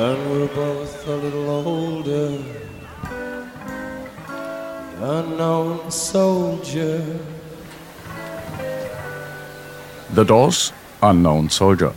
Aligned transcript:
and 0.00 0.30
we're 0.30 0.48
both 0.54 1.06
a 1.08 1.16
little 1.24 1.50
older. 1.50 2.42
Unknown 4.98 5.90
soldier. 5.90 7.04
The 10.14 10.24
Doors, 10.24 10.72
Unknown 11.02 11.50
Soldier. 11.50 11.92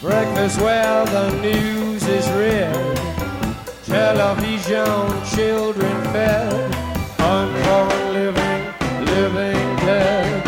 Breakfast 0.00 0.60
where 0.60 1.04
the 1.06 1.28
news 1.42 2.02
is 2.08 2.26
read. 2.40 2.96
Television, 3.84 4.96
children 5.34 5.96
fed. 6.12 6.74
Unborn 7.20 8.02
living, 8.18 8.62
living 9.14 9.66
dead. 9.86 10.43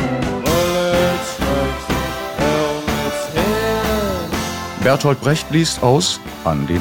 Bertolt 4.87 5.20
Brecht 5.20 5.51
liest 5.51 5.83
aus 5.83 6.20
an 6.45 6.65
die 6.69 6.79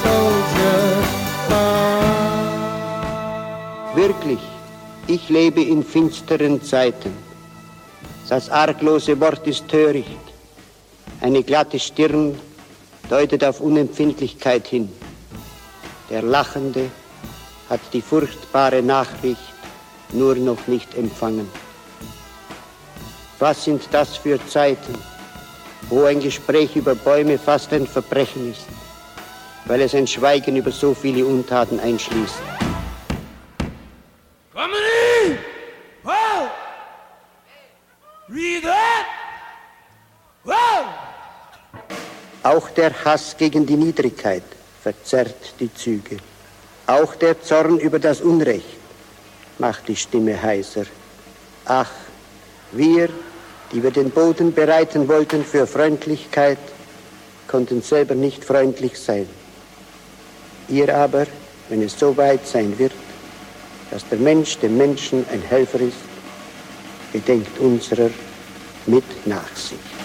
soldier. 0.00 1.02
Wirklich, 3.96 4.38
ich 5.08 5.28
lebe 5.28 5.60
in 5.60 5.82
finsteren 5.82 6.62
Zeiten. 6.62 7.12
Das 8.28 8.48
arglose 8.48 9.18
Wort 9.20 9.44
ist 9.48 9.66
töricht. 9.66 10.06
Eine 11.20 11.42
glatte 11.42 11.80
Stirn 11.80 12.38
deutet 13.08 13.44
auf 13.44 13.60
Unempfindlichkeit 13.60 14.66
hin. 14.66 14.88
Der 16.10 16.22
Lachende 16.22 16.90
hat 17.68 17.80
die 17.92 18.02
furchtbare 18.02 18.82
Nachricht 18.82 19.40
nur 20.12 20.34
noch 20.36 20.66
nicht 20.66 20.94
empfangen. 20.96 21.48
Was 23.38 23.64
sind 23.64 23.88
das 23.92 24.16
für 24.16 24.44
Zeiten, 24.46 24.94
wo 25.88 26.04
ein 26.04 26.20
Gespräch 26.20 26.74
über 26.76 26.94
Bäume 26.94 27.38
fast 27.38 27.72
ein 27.72 27.86
Verbrechen 27.86 28.50
ist, 28.50 28.66
weil 29.66 29.80
es 29.82 29.94
ein 29.94 30.06
Schweigen 30.06 30.56
über 30.56 30.70
so 30.70 30.94
viele 30.94 31.24
Untaten 31.24 31.78
einschließt? 31.78 32.42
Coming 34.52 34.76
in! 35.26 35.38
Whoa! 36.02 36.48
Read 38.28 38.62
that! 38.64 39.08
Auch 42.48 42.70
der 42.70 43.04
Hass 43.04 43.36
gegen 43.36 43.66
die 43.66 43.76
Niedrigkeit 43.76 44.42
verzerrt 44.82 45.52
die 45.60 45.70
Züge. 45.74 46.16
Auch 46.86 47.14
der 47.14 47.42
Zorn 47.42 47.78
über 47.78 47.98
das 47.98 48.22
Unrecht 48.22 48.78
macht 49.58 49.86
die 49.86 49.96
Stimme 49.96 50.40
heiser. 50.40 50.86
Ach, 51.66 51.90
wir, 52.72 53.10
die 53.70 53.82
wir 53.82 53.90
den 53.90 54.10
Boden 54.10 54.54
bereiten 54.54 55.08
wollten 55.08 55.44
für 55.44 55.66
Freundlichkeit, 55.66 56.56
konnten 57.48 57.82
selber 57.82 58.14
nicht 58.14 58.42
freundlich 58.42 58.98
sein. 58.98 59.28
Ihr 60.70 60.96
aber, 60.96 61.26
wenn 61.68 61.82
es 61.82 61.98
so 61.98 62.16
weit 62.16 62.46
sein 62.46 62.78
wird, 62.78 62.94
dass 63.90 64.08
der 64.08 64.18
Mensch 64.18 64.56
dem 64.56 64.78
Menschen 64.78 65.26
ein 65.30 65.42
Helfer 65.42 65.80
ist, 65.80 65.98
gedenkt 67.12 67.58
unserer 67.58 68.08
mit 68.86 69.26
Nachsicht. 69.26 69.97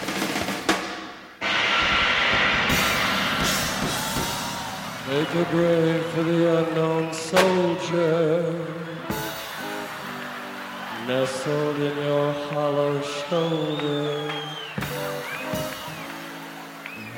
Make 5.14 5.36
a 5.36 5.46
grave 5.52 6.06
for 6.08 6.24
the 6.24 6.58
unknown 6.58 7.14
soldier. 7.14 8.66
Nestled 11.06 11.76
in 11.76 11.98
your 11.98 12.34
hollow 12.50 13.00
shoulder. 13.00 14.32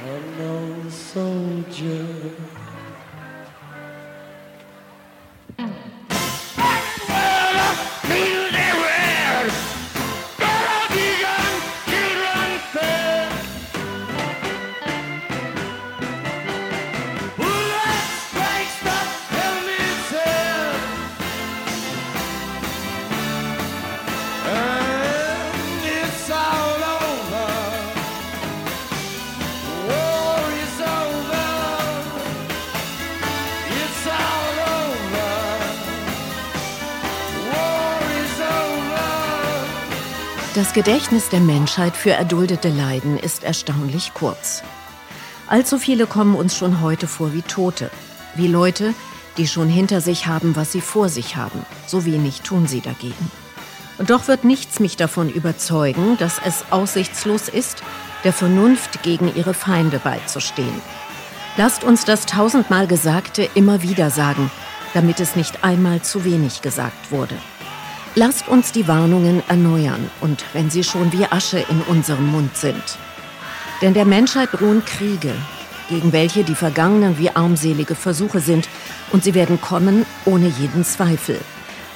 Unknown 0.03 0.91
soldier. 0.91 2.05
Das 40.55 40.71
Gedächtnis 40.71 41.27
der 41.27 41.41
Menschheit 41.41 41.97
für 41.97 42.11
erduldete 42.11 42.69
Leiden 42.69 43.19
ist 43.19 43.43
erstaunlich 43.43 44.13
kurz. 44.13 44.63
Allzu 45.47 45.77
viele 45.77 46.07
kommen 46.07 46.33
uns 46.33 46.55
schon 46.55 46.79
heute 46.79 47.07
vor 47.07 47.33
wie 47.33 47.41
Tote, 47.41 47.91
wie 48.35 48.47
Leute, 48.47 48.93
die 49.35 49.47
schon 49.47 49.67
hinter 49.67 49.99
sich 49.99 50.27
haben, 50.27 50.55
was 50.55 50.71
sie 50.71 50.79
vor 50.79 51.09
sich 51.09 51.35
haben. 51.35 51.65
So 51.87 52.05
wenig 52.05 52.39
tun 52.39 52.67
sie 52.67 52.79
dagegen. 52.79 53.31
Und 53.97 54.11
doch 54.11 54.29
wird 54.29 54.45
nichts 54.45 54.79
mich 54.79 54.95
davon 54.95 55.29
überzeugen, 55.29 56.17
dass 56.19 56.39
es 56.45 56.63
aussichtslos 56.69 57.49
ist, 57.49 57.83
der 58.23 58.31
Vernunft 58.31 59.03
gegen 59.03 59.35
ihre 59.35 59.53
Feinde 59.53 59.99
beizustehen. 59.99 60.81
Lasst 61.57 61.83
uns 61.83 62.05
das 62.05 62.25
tausendmal 62.27 62.87
Gesagte 62.87 63.49
immer 63.55 63.81
wieder 63.81 64.09
sagen, 64.09 64.49
damit 64.93 65.19
es 65.19 65.35
nicht 65.35 65.65
einmal 65.65 66.01
zu 66.01 66.23
wenig 66.23 66.61
gesagt 66.61 67.11
wurde. 67.11 67.35
Lasst 68.17 68.47
uns 68.47 68.71
die 68.71 68.87
Warnungen 68.87 69.43
erneuern 69.49 70.09
und 70.21 70.45
wenn 70.53 70.69
sie 70.69 70.85
schon 70.85 71.11
wie 71.11 71.25
Asche 71.25 71.59
in 71.59 71.81
unserem 71.81 72.27
Mund 72.27 72.55
sind. 72.55 72.97
Denn 73.81 73.93
der 73.93 74.05
Menschheit 74.05 74.53
drohen 74.53 74.85
Kriege, 74.85 75.33
gegen 75.89 76.13
welche 76.13 76.45
die 76.45 76.55
vergangenen 76.55 77.17
wie 77.19 77.29
armselige 77.29 77.93
Versuche 77.93 78.39
sind, 78.39 78.69
und 79.11 79.25
sie 79.25 79.33
werden 79.33 79.59
kommen 79.59 80.05
ohne 80.23 80.47
jeden 80.47 80.85
Zweifel, 80.85 81.41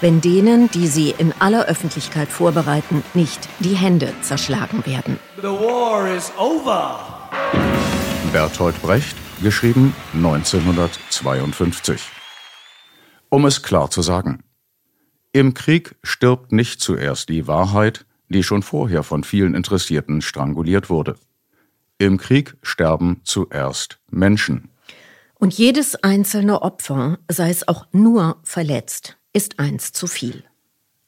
wenn 0.02 0.20
denen, 0.20 0.70
die 0.72 0.88
sie 0.88 1.16
in 1.18 1.34
aller 1.40 1.66
Öffentlichkeit 1.68 2.28
vorbereiten, 2.28 3.02
nicht 3.14 3.48
die 3.60 3.76
Hände 3.76 4.14
zerschlagen 4.22 4.86
werden. 4.86 5.20
The 5.38 5.48
war 5.48 6.14
is 6.14 6.34
over. 6.38 7.30
Bertolt 8.34 8.82
Brecht, 8.82 9.16
geschrieben 9.42 9.96
1952. 10.14 12.02
Um 13.30 13.46
es 13.46 13.64
klar 13.64 13.90
zu 13.90 14.02
sagen. 14.02 14.44
Im 15.32 15.54
Krieg 15.54 15.96
stirbt 16.04 16.52
nicht 16.52 16.82
zuerst 16.82 17.30
die 17.30 17.48
Wahrheit, 17.48 18.06
die 18.30 18.44
schon 18.44 18.64
vorher 18.64 19.04
von 19.04 19.24
vielen 19.24 19.54
Interessierten 19.54 20.22
stranguliert 20.22 20.90
wurde. 20.90 21.16
Im 21.98 22.18
Krieg 22.18 22.58
sterben 22.64 23.22
zuerst 23.24 24.00
Menschen. 24.10 24.70
Und 25.36 25.54
jedes 25.54 25.96
einzelne 25.96 26.62
Opfer, 26.62 27.20
sei 27.30 27.50
es 27.50 27.68
auch 27.68 27.88
nur 27.92 28.40
verletzt, 28.44 29.18
ist 29.32 29.60
eins 29.60 29.92
zu 29.92 30.08
viel. 30.08 30.44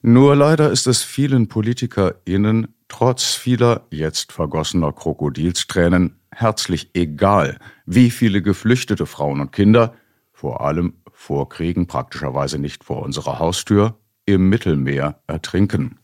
Nur 0.02 0.36
leider 0.36 0.72
ist 0.72 0.88
es 0.88 1.04
vielen 1.04 1.48
PolitikerInnen 1.48 2.76
trotz 2.88 3.36
vieler 3.36 3.88
jetzt 3.90 4.32
vergossener 4.32 4.92
Krokodilstränen 4.92 6.20
herzlich 6.32 6.92
egal, 6.94 7.58
wie 7.86 8.12
viele 8.12 8.42
geflüchtete 8.42 9.06
Frauen 9.06 9.42
und 9.42 9.52
Kinder, 9.52 9.96
vor 10.32 10.62
allem 10.62 10.96
vor 11.12 11.50
Kriegen 11.50 11.88
praktischerweise 11.88 12.58
nicht 12.58 12.84
vor 12.84 13.04
unserer 13.04 13.40
Haustür, 13.40 13.98
im 14.34 14.50
Mittelmeer 14.50 15.20
ertrinken. 15.28 15.98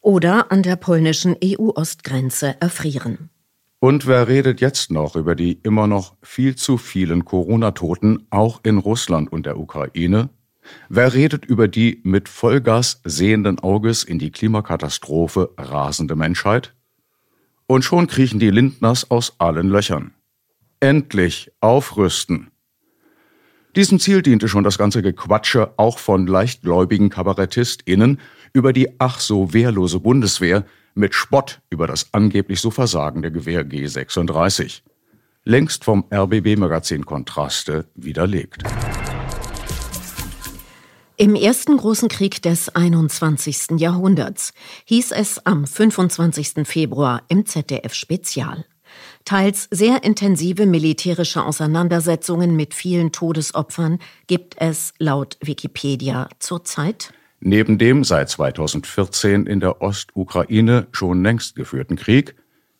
Oder 0.00 0.52
an 0.52 0.62
der 0.62 0.76
polnischen 0.76 1.36
EU-Ostgrenze 1.42 2.56
erfrieren. 2.60 3.30
Und 3.80 4.06
wer 4.06 4.28
redet 4.28 4.62
jetzt 4.62 4.90
noch 4.90 5.14
über 5.14 5.34
die 5.34 5.60
immer 5.62 5.86
noch 5.86 6.16
viel 6.22 6.56
zu 6.56 6.78
vielen 6.78 7.26
Corona-Toten 7.26 8.26
auch 8.30 8.60
in 8.62 8.78
Russland 8.78 9.30
und 9.30 9.44
der 9.44 9.58
Ukraine? 9.58 10.30
Wer 10.88 11.12
redet 11.12 11.44
über 11.44 11.68
die 11.68 12.00
mit 12.02 12.30
Vollgas 12.30 13.02
sehenden 13.04 13.58
Auges 13.58 14.02
in 14.02 14.18
die 14.18 14.30
Klimakatastrophe 14.30 15.50
rasende 15.58 16.16
Menschheit? 16.16 16.74
Und 17.66 17.84
schon 17.84 18.06
kriechen 18.06 18.40
die 18.40 18.50
Lindners 18.50 19.10
aus 19.10 19.34
allen 19.38 19.68
Löchern. 19.68 20.14
Endlich 20.80 21.50
aufrüsten. 21.60 22.50
Diesem 23.76 23.98
Ziel 23.98 24.22
diente 24.22 24.46
schon 24.46 24.62
das 24.62 24.78
ganze 24.78 25.02
Gequatsche 25.02 25.72
auch 25.78 25.98
von 25.98 26.28
leichtgläubigen 26.28 27.10
KabarettistInnen 27.10 28.20
über 28.52 28.72
die 28.72 29.00
ach 29.00 29.18
so 29.18 29.52
wehrlose 29.52 29.98
Bundeswehr 29.98 30.64
mit 30.94 31.12
Spott 31.12 31.60
über 31.70 31.88
das 31.88 32.06
angeblich 32.12 32.60
so 32.60 32.70
versagende 32.70 33.32
Gewehr 33.32 33.66
G36. 33.66 34.82
Längst 35.42 35.84
vom 35.84 36.04
RBB-Magazin 36.12 37.04
Kontraste 37.04 37.86
widerlegt. 37.96 38.62
Im 41.16 41.34
ersten 41.34 41.76
großen 41.76 42.08
Krieg 42.08 42.42
des 42.42 42.68
21. 42.74 43.78
Jahrhunderts 43.78 44.52
hieß 44.84 45.10
es 45.10 45.44
am 45.46 45.66
25. 45.66 46.64
Februar 46.64 47.22
im 47.28 47.44
ZDF 47.44 47.92
Spezial. 47.94 48.64
Teils 49.24 49.68
sehr 49.70 50.04
intensive 50.04 50.66
militärische 50.66 51.44
Auseinandersetzungen 51.44 52.56
mit 52.56 52.74
vielen 52.74 53.10
Todesopfern 53.10 53.98
gibt 54.26 54.56
es 54.58 54.92
laut 54.98 55.38
Wikipedia 55.40 56.28
zurzeit. 56.40 57.14
Neben 57.40 57.78
dem 57.78 58.04
seit 58.04 58.28
2014 58.28 59.46
in 59.46 59.60
der 59.60 59.80
Ostukraine 59.80 60.88
schon 60.92 61.22
längst 61.22 61.56
geführten 61.56 61.96
Krieg, 61.96 62.34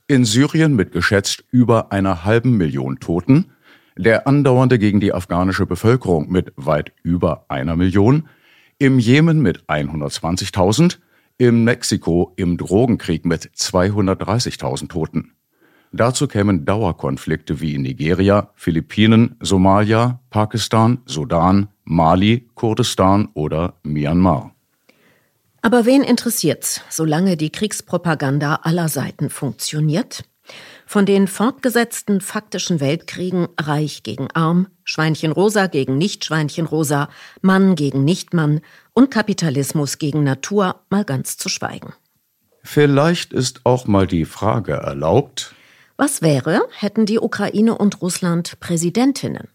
in 0.06 0.26
Syrien 0.26 0.76
mit 0.76 0.92
geschätzt 0.92 1.44
über 1.50 1.92
einer 1.92 2.24
halben 2.24 2.58
Million 2.58 3.00
Toten, 3.00 3.52
der 3.96 4.26
andauernde 4.26 4.78
gegen 4.78 5.00
die 5.00 5.14
afghanische 5.14 5.64
Bevölkerung 5.64 6.30
mit 6.30 6.52
weit 6.56 6.92
über 7.02 7.46
einer 7.48 7.76
Million, 7.76 8.28
im 8.78 8.98
Jemen 8.98 9.40
mit 9.40 9.64
120.000, 9.64 10.98
im 11.38 11.64
Mexiko 11.64 12.32
im 12.36 12.58
Drogenkrieg 12.58 13.24
mit 13.24 13.50
230.000 13.56 14.88
Toten. 14.88 15.32
Dazu 15.96 16.26
kämen 16.26 16.64
Dauerkonflikte 16.64 17.60
wie 17.60 17.76
in 17.76 17.82
Nigeria, 17.82 18.50
Philippinen, 18.56 19.36
Somalia, 19.38 20.18
Pakistan, 20.28 20.98
Sudan, 21.06 21.68
Mali, 21.84 22.48
Kurdistan 22.56 23.28
oder 23.34 23.74
Myanmar. 23.84 24.52
Aber 25.62 25.86
wen 25.86 26.02
interessiert's, 26.02 26.80
solange 26.90 27.36
die 27.36 27.50
Kriegspropaganda 27.50 28.56
aller 28.64 28.88
Seiten 28.88 29.30
funktioniert? 29.30 30.24
Von 30.84 31.06
den 31.06 31.28
fortgesetzten 31.28 32.20
faktischen 32.20 32.80
Weltkriegen 32.80 33.46
Reich 33.56 34.02
gegen 34.02 34.28
Arm, 34.32 34.66
Schweinchenrosa 34.82 35.68
gegen 35.68 35.96
Nicht-Schweinchenrosa, 35.96 37.08
Mann 37.40 37.76
gegen 37.76 38.02
Nichtmann 38.02 38.62
und 38.94 39.12
Kapitalismus 39.12 39.98
gegen 39.98 40.24
Natur 40.24 40.80
mal 40.90 41.04
ganz 41.04 41.36
zu 41.36 41.48
schweigen. 41.48 41.92
Vielleicht 42.64 43.32
ist 43.32 43.60
auch 43.62 43.86
mal 43.86 44.08
die 44.08 44.24
Frage 44.24 44.72
erlaubt, 44.72 45.54
was 45.96 46.22
wäre, 46.22 46.62
hätten 46.78 47.06
die 47.06 47.18
Ukraine 47.18 47.76
und 47.78 48.02
Russland 48.02 48.58
Präsidentinnen? 48.60 49.48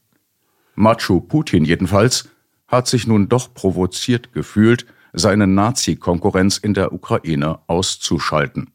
Macho 0.75 1.19
Putin 1.19 1.65
jedenfalls 1.65 2.29
hat 2.67 2.87
sich 2.87 3.07
nun 3.07 3.27
doch 3.27 3.53
provoziert 3.53 4.31
gefühlt, 4.31 4.85
seine 5.11 5.47
Nazi-Konkurrenz 5.47 6.57
in 6.57 6.73
der 6.73 6.93
Ukraine 6.93 7.59
auszuschalten. 7.67 8.71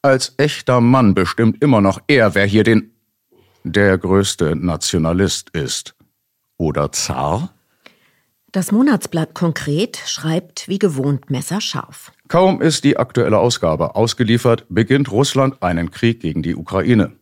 Als 0.00 0.34
echter 0.36 0.80
Mann 0.80 1.14
bestimmt 1.14 1.62
immer 1.62 1.80
noch 1.80 2.00
er, 2.06 2.34
wer 2.34 2.46
hier 2.46 2.62
den 2.62 2.92
der 3.64 3.96
größte 3.98 4.54
Nationalist 4.54 5.50
ist. 5.50 5.94
Oder 6.56 6.92
Zar? 6.92 7.54
Das 8.54 8.70
Monatsblatt 8.70 9.34
konkret 9.34 9.96
schreibt 10.06 10.68
wie 10.68 10.78
gewohnt 10.78 11.28
messerscharf. 11.28 12.12
Kaum 12.28 12.62
ist 12.62 12.84
die 12.84 12.96
aktuelle 12.96 13.38
Ausgabe 13.38 13.96
ausgeliefert, 13.96 14.64
beginnt 14.68 15.10
Russland 15.10 15.60
einen 15.60 15.90
Krieg 15.90 16.20
gegen 16.20 16.44
die 16.44 16.54
Ukraine. 16.54 17.16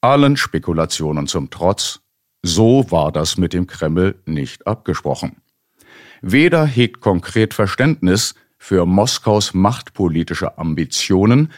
Allen 0.00 0.38
Spekulationen 0.38 1.26
zum 1.26 1.50
Trotz, 1.50 2.00
so 2.42 2.90
war 2.90 3.12
das 3.12 3.36
mit 3.36 3.52
dem 3.52 3.66
Kreml 3.66 4.14
nicht 4.24 4.66
abgesprochen. 4.66 5.36
Weder 6.22 6.64
hegt 6.64 7.02
konkret 7.02 7.52
Verständnis 7.52 8.34
für 8.56 8.86
Moskaus 8.86 9.52
machtpolitische 9.52 10.56
Ambitionen, 10.56 11.52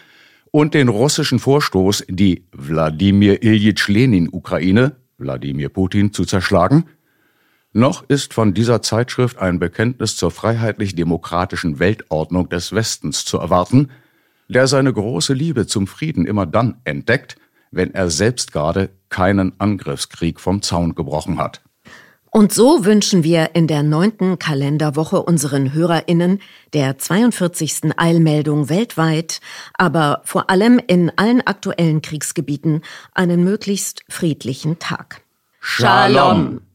und 0.51 0.75
den 0.75 0.89
russischen 0.89 1.39
Vorstoß, 1.39 2.07
die 2.09 2.47
Wladimir 2.51 3.43
Iljitsch 3.43 3.89
Lenin-Ukraine, 3.89 4.97
Wladimir 5.19 5.69
Putin, 5.69 6.13
zu 6.13 6.25
zerschlagen, 6.25 6.87
noch 7.77 8.05
ist 8.09 8.35
von 8.35 8.55
dieser 8.55 8.83
Zeitschrift 8.83 9.39
ein 9.39 9.59
Bekenntnis 9.59 10.17
zur 10.17 10.31
freiheitlich-demokratischen 10.31 11.79
Weltordnung 11.79 12.49
des 12.49 12.73
Westens 12.73 13.25
zu 13.25 13.39
erwarten, 13.39 13.91
der 14.49 14.67
seine 14.67 14.93
große 14.93 15.35
Liebe 15.35 15.67
zum 15.67 15.87
Frieden 15.87 16.27
immer 16.27 16.47
dann 16.47 16.79
entdeckt, 16.85 17.37
wenn 17.71 17.95
er 17.95 18.11
selbst 18.11 18.53
gerade 18.53 18.91
keinen 19.09 19.53
Angriffskrieg 19.59 20.41
vom 20.41 20.63
Zaun 20.63 20.95
gebrochen 20.95 21.39
hat. 21.39 21.63
Und 22.31 22.53
so 22.53 22.85
wünschen 22.85 23.25
wir 23.25 23.55
in 23.55 23.67
der 23.67 23.83
neunten 23.83 24.39
Kalenderwoche 24.39 25.23
unseren 25.23 25.73
HörerInnen 25.73 26.41
der 26.75 26.99
42. 26.99 27.97
Eilmeldung 27.97 28.69
weltweit, 28.69 29.41
aber 29.75 30.21
vor 30.25 30.51
allem 30.51 30.79
in 30.87 31.11
allen 31.17 31.41
aktuellen 31.47 32.03
Kriegsgebieten 32.03 32.83
einen 33.15 33.43
möglichst 33.43 34.03
friedlichen 34.09 34.79
Tag. 34.79 35.23
Shalom! 35.61 36.66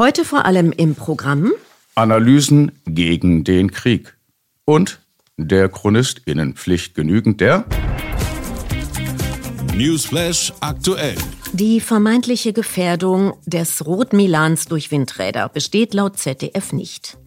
Heute 0.00 0.24
vor 0.24 0.46
allem 0.46 0.72
im 0.72 0.94
Programm 0.94 1.52
Analysen 1.94 2.72
gegen 2.86 3.44
den 3.44 3.70
Krieg 3.70 4.16
und 4.64 5.02
der 5.36 5.68
ChronistInnenpflicht 5.68 6.94
genügend 6.94 7.42
der 7.42 7.66
Newsflash 9.76 10.54
aktuell. 10.60 11.16
Die 11.52 11.80
vermeintliche 11.80 12.52
Gefährdung 12.52 13.34
des 13.44 13.84
Rotmilans 13.84 14.66
durch 14.66 14.92
Windräder 14.92 15.48
besteht 15.48 15.94
laut 15.94 16.16
ZDF 16.16 16.72
nicht. 16.72 17.18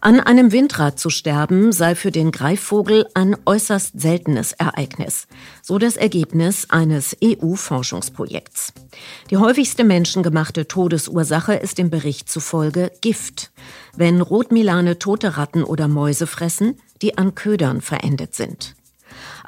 An 0.00 0.18
einem 0.18 0.50
Windrad 0.50 0.98
zu 0.98 1.10
sterben 1.10 1.70
sei 1.70 1.94
für 1.94 2.10
den 2.10 2.32
Greifvogel 2.32 3.06
ein 3.14 3.36
äußerst 3.46 4.00
seltenes 4.00 4.52
Ereignis, 4.52 5.28
so 5.62 5.78
das 5.78 5.96
Ergebnis 5.96 6.68
eines 6.70 7.16
EU-Forschungsprojekts. 7.22 8.72
Die 9.30 9.36
häufigste 9.36 9.84
menschengemachte 9.84 10.66
Todesursache 10.66 11.54
ist 11.54 11.78
dem 11.78 11.88
Bericht 11.88 12.28
zufolge 12.28 12.90
Gift, 13.00 13.52
wenn 13.96 14.20
Rotmilane 14.20 14.98
tote 14.98 15.36
Ratten 15.36 15.62
oder 15.62 15.86
Mäuse 15.86 16.26
fressen, 16.26 16.80
die 17.00 17.16
an 17.16 17.36
Ködern 17.36 17.80
verendet 17.80 18.34
sind. 18.34 18.74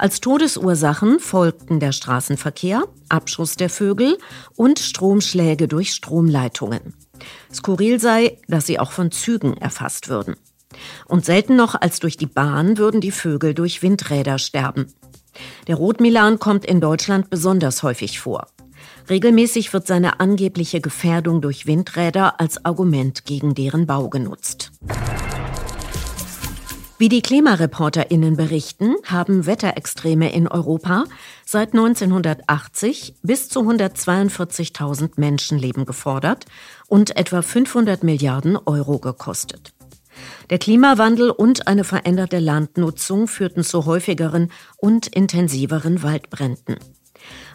Als 0.01 0.19
Todesursachen 0.19 1.19
folgten 1.19 1.79
der 1.79 1.91
Straßenverkehr, 1.91 2.85
Abschuss 3.07 3.55
der 3.55 3.69
Vögel 3.69 4.17
und 4.55 4.79
Stromschläge 4.79 5.67
durch 5.67 5.93
Stromleitungen. 5.93 6.95
Skurril 7.53 7.99
sei, 7.99 8.39
dass 8.47 8.65
sie 8.65 8.79
auch 8.79 8.93
von 8.93 9.11
Zügen 9.11 9.55
erfasst 9.57 10.09
würden. 10.09 10.37
Und 11.05 11.23
selten 11.23 11.55
noch 11.55 11.75
als 11.79 11.99
durch 11.99 12.17
die 12.17 12.25
Bahn 12.25 12.79
würden 12.79 12.99
die 12.99 13.11
Vögel 13.11 13.53
durch 13.53 13.83
Windräder 13.83 14.39
sterben. 14.39 14.87
Der 15.67 15.75
Rotmilan 15.75 16.39
kommt 16.39 16.65
in 16.65 16.81
Deutschland 16.81 17.29
besonders 17.29 17.83
häufig 17.83 18.19
vor. 18.19 18.47
Regelmäßig 19.07 19.71
wird 19.71 19.85
seine 19.85 20.19
angebliche 20.19 20.81
Gefährdung 20.81 21.41
durch 21.41 21.67
Windräder 21.67 22.39
als 22.39 22.65
Argument 22.65 23.25
gegen 23.25 23.53
deren 23.53 23.85
Bau 23.85 24.09
genutzt. 24.09 24.71
Wie 27.01 27.09
die 27.09 27.23
KlimareporterInnen 27.23 28.37
berichten, 28.37 28.93
haben 29.05 29.47
Wetterextreme 29.47 30.31
in 30.31 30.47
Europa 30.47 31.05
seit 31.43 31.73
1980 31.73 33.15
bis 33.23 33.49
zu 33.49 33.61
142.000 33.61 35.13
Menschenleben 35.15 35.87
gefordert 35.87 36.45
und 36.85 37.17
etwa 37.17 37.41
500 37.41 38.03
Milliarden 38.03 38.55
Euro 38.55 38.99
gekostet. 38.99 39.73
Der 40.51 40.59
Klimawandel 40.59 41.31
und 41.31 41.65
eine 41.65 41.85
veränderte 41.85 42.37
Landnutzung 42.37 43.27
führten 43.27 43.63
zu 43.63 43.87
häufigeren 43.87 44.51
und 44.77 45.07
intensiveren 45.07 46.03
Waldbränden. 46.03 46.75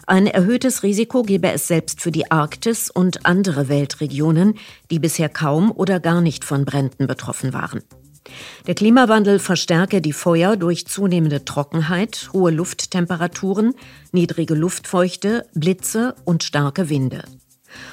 Ein 0.07 0.27
erhöhtes 0.27 0.83
Risiko 0.83 1.23
gebe 1.23 1.53
es 1.53 1.69
selbst 1.69 2.01
für 2.01 2.11
die 2.11 2.29
Arktis 2.29 2.89
und 2.89 3.25
andere 3.25 3.69
Weltregionen, 3.69 4.55
die 4.91 4.99
bisher 4.99 5.29
kaum 5.29 5.71
oder 5.71 6.01
gar 6.01 6.19
nicht 6.19 6.43
von 6.43 6.65
Bränden 6.65 7.07
betroffen 7.07 7.53
waren. 7.53 7.81
Der 8.67 8.75
Klimawandel 8.75 9.39
verstärke 9.39 10.01
die 10.01 10.13
Feuer 10.13 10.57
durch 10.57 10.87
zunehmende 10.87 11.45
Trockenheit, 11.45 12.29
hohe 12.33 12.51
Lufttemperaturen, 12.51 13.73
niedrige 14.11 14.55
Luftfeuchte, 14.55 15.45
Blitze 15.53 16.15
und 16.25 16.43
starke 16.43 16.89
Winde. 16.89 17.23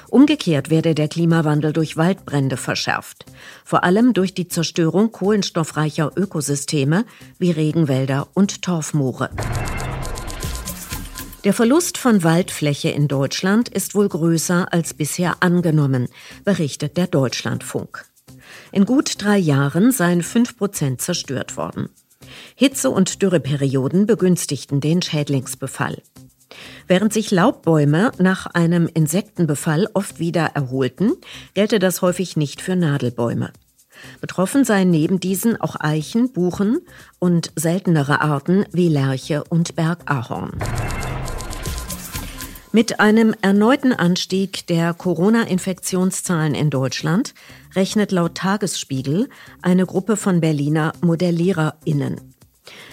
Umgekehrt 0.09 0.71
werde 0.71 0.95
der 0.95 1.09
Klimawandel 1.09 1.73
durch 1.73 1.97
Waldbrände 1.97 2.57
verschärft, 2.57 3.26
vor 3.64 3.85
allem 3.85 4.12
durch 4.12 4.35
die 4.35 4.49
Zerstörung 4.49 5.12
kohlenstoffreicher 5.12 6.12
Ökosysteme 6.17 7.05
wie 7.38 7.50
Regenwälder 7.50 8.29
und 8.35 8.62
Torfmoore. 8.62 9.31
Der 11.45 11.53
Verlust 11.53 11.99
von 11.99 12.23
Waldfläche 12.23 12.88
in 12.88 13.07
Deutschland 13.07 13.69
ist 13.69 13.95
wohl 13.95 14.09
größer 14.09 14.73
als 14.73 14.95
bisher 14.95 15.37
angenommen, 15.41 16.09
berichtet 16.45 16.97
der 16.97 17.07
Deutschlandfunk. 17.07 18.07
In 18.75 18.87
gut 18.87 19.23
drei 19.23 19.38
Jahren 19.38 19.93
seien 19.93 20.21
fünf 20.21 20.57
Prozent 20.57 21.00
zerstört 21.00 21.57
worden. 21.57 21.90
Hitze- 22.57 22.90
und 22.90 23.23
Dürreperioden 23.23 24.04
begünstigten 24.07 24.81
den 24.81 25.00
Schädlingsbefall. 25.00 26.02
Während 26.88 27.12
sich 27.12 27.31
Laubbäume 27.31 28.11
nach 28.19 28.47
einem 28.47 28.88
Insektenbefall 28.93 29.87
oft 29.95 30.19
wieder 30.19 30.47
erholten, 30.57 31.12
gelte 31.54 31.78
das 31.78 32.02
häufig 32.02 32.37
nicht 32.37 32.61
für 32.61 32.75
Nadelbäume. 32.75 33.52
Betroffen 34.21 34.64
seien 34.64 34.90
neben 34.90 35.21
diesen 35.21 35.61
auch 35.61 35.76
Eichen, 35.78 36.33
Buchen 36.33 36.81
und 37.21 37.52
seltenere 37.54 38.23
Arten 38.23 38.64
wie 38.73 38.88
Lerche 38.88 39.45
und 39.45 39.76
Bergahorn. 39.76 40.50
Mit 42.75 42.99
einem 42.99 43.37
erneuten 43.40 43.93
Anstieg 43.93 44.66
der 44.66 44.95
Corona-Infektionszahlen 44.95 46.57
in 46.57 46.71
Deutschland 46.71 47.33
rechnet 47.76 48.11
laut 48.11 48.35
Tagesspiegel 48.35 49.28
eine 49.62 49.87
Gruppe 49.87 50.16
von 50.16 50.40
Berliner 50.40 50.93
ModelliererInnen. 51.00 52.35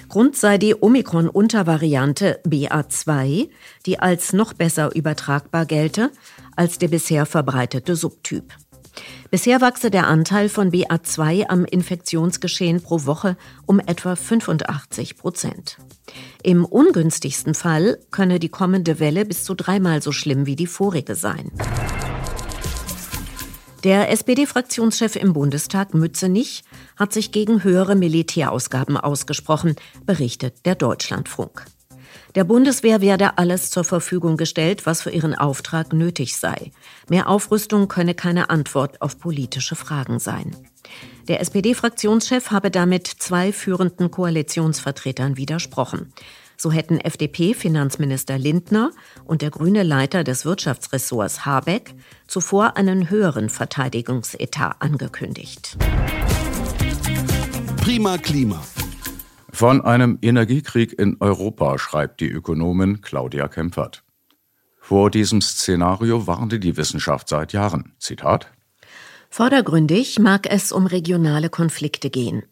Grund 0.07 0.37
sei 0.37 0.59
die 0.59 0.75
Omikron-Untervariante 0.79 2.41
BA2, 2.47 3.49
die 3.87 3.97
als 3.97 4.33
noch 4.33 4.53
besser 4.53 4.93
übertragbar 4.95 5.65
gelte 5.65 6.11
als 6.55 6.77
der 6.77 6.89
bisher 6.89 7.25
verbreitete 7.25 7.95
Subtyp. 7.95 8.53
Bisher 9.31 9.61
wachse 9.61 9.89
der 9.89 10.05
Anteil 10.05 10.49
von 10.49 10.71
BA2 10.71 11.47
am 11.47 11.65
Infektionsgeschehen 11.65 12.83
pro 12.83 13.07
Woche 13.07 13.35
um 13.65 13.79
etwa 13.79 14.15
85 14.15 15.17
Prozent. 15.17 15.77
Im 16.43 16.65
ungünstigsten 16.65 17.53
Fall 17.53 17.97
könne 18.11 18.39
die 18.39 18.49
kommende 18.49 18.99
Welle 18.99 19.25
bis 19.25 19.43
zu 19.43 19.53
dreimal 19.53 20.01
so 20.01 20.11
schlimm 20.11 20.45
wie 20.45 20.55
die 20.55 20.67
vorige 20.67 21.15
sein. 21.15 21.51
Der 23.83 24.11
SPD-Fraktionschef 24.11 25.15
im 25.15 25.33
Bundestag 25.33 25.95
Mützenich 25.95 26.63
hat 26.97 27.13
sich 27.13 27.31
gegen 27.31 27.63
höhere 27.63 27.95
Militärausgaben 27.95 28.95
ausgesprochen, 28.95 29.75
berichtet 30.05 30.65
der 30.65 30.75
Deutschlandfunk. 30.75 31.65
Der 32.35 32.45
Bundeswehr 32.45 33.01
werde 33.01 33.37
alles 33.37 33.69
zur 33.69 33.83
Verfügung 33.83 34.37
gestellt, 34.37 34.85
was 34.85 35.01
für 35.01 35.11
ihren 35.11 35.35
Auftrag 35.35 35.91
nötig 35.91 36.37
sei. 36.37 36.71
Mehr 37.09 37.27
Aufrüstung 37.27 37.87
könne 37.87 38.15
keine 38.15 38.49
Antwort 38.49 39.01
auf 39.01 39.19
politische 39.19 39.75
Fragen 39.75 40.19
sein. 40.19 40.55
Der 41.27 41.41
SPD-Fraktionschef 41.41 42.51
habe 42.51 42.71
damit 42.71 43.07
zwei 43.07 43.51
führenden 43.51 44.11
Koalitionsvertretern 44.11 45.37
widersprochen. 45.37 46.13
So 46.57 46.71
hätten 46.71 46.99
FDP-Finanzminister 46.99 48.37
Lindner 48.37 48.91
und 49.25 49.41
der 49.41 49.49
grüne 49.49 49.83
Leiter 49.83 50.23
des 50.23 50.45
Wirtschaftsressorts 50.45 51.45
Habeck 51.45 51.95
zuvor 52.27 52.77
einen 52.77 53.09
höheren 53.09 53.49
Verteidigungsetat 53.49 54.75
angekündigt. 54.79 55.77
Prima 57.77 58.17
Klima. 58.19 58.61
Von 59.51 59.81
einem 59.81 60.17
Energiekrieg 60.21 60.97
in 60.97 61.17
Europa 61.19 61.77
schreibt 61.77 62.21
die 62.21 62.29
Ökonomin 62.29 63.01
Claudia 63.01 63.47
Kempfert. 63.47 64.03
Vor 64.79 65.11
diesem 65.11 65.41
Szenario 65.41 66.25
warnte 66.25 66.59
die 66.59 66.77
Wissenschaft 66.77 67.29
seit 67.29 67.53
Jahren. 67.53 67.93
Zitat 67.99 68.51
Vordergründig 69.29 70.19
mag 70.19 70.45
es 70.51 70.71
um 70.71 70.87
regionale 70.87 71.49
Konflikte 71.49 72.09
gehen. 72.09 72.43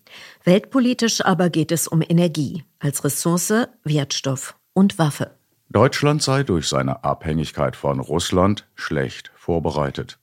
Weltpolitisch 0.46 1.25
aber 1.25 1.50
geht 1.50 1.72
es 1.72 1.88
um 1.88 2.01
Energie 2.08 2.63
als 2.79 3.03
Ressource, 3.03 3.68
Wertstoff 3.84 4.56
und 4.74 4.98
Waffe. 4.98 5.32
Deutschland 5.70 6.22
sei 6.22 6.44
durch 6.44 6.68
seine 6.68 7.03
Abhängigkeit 7.03 7.75
von 7.75 8.00
Russland 8.00 8.68
schlecht 8.75 9.32
vorbereitet. 9.36 10.20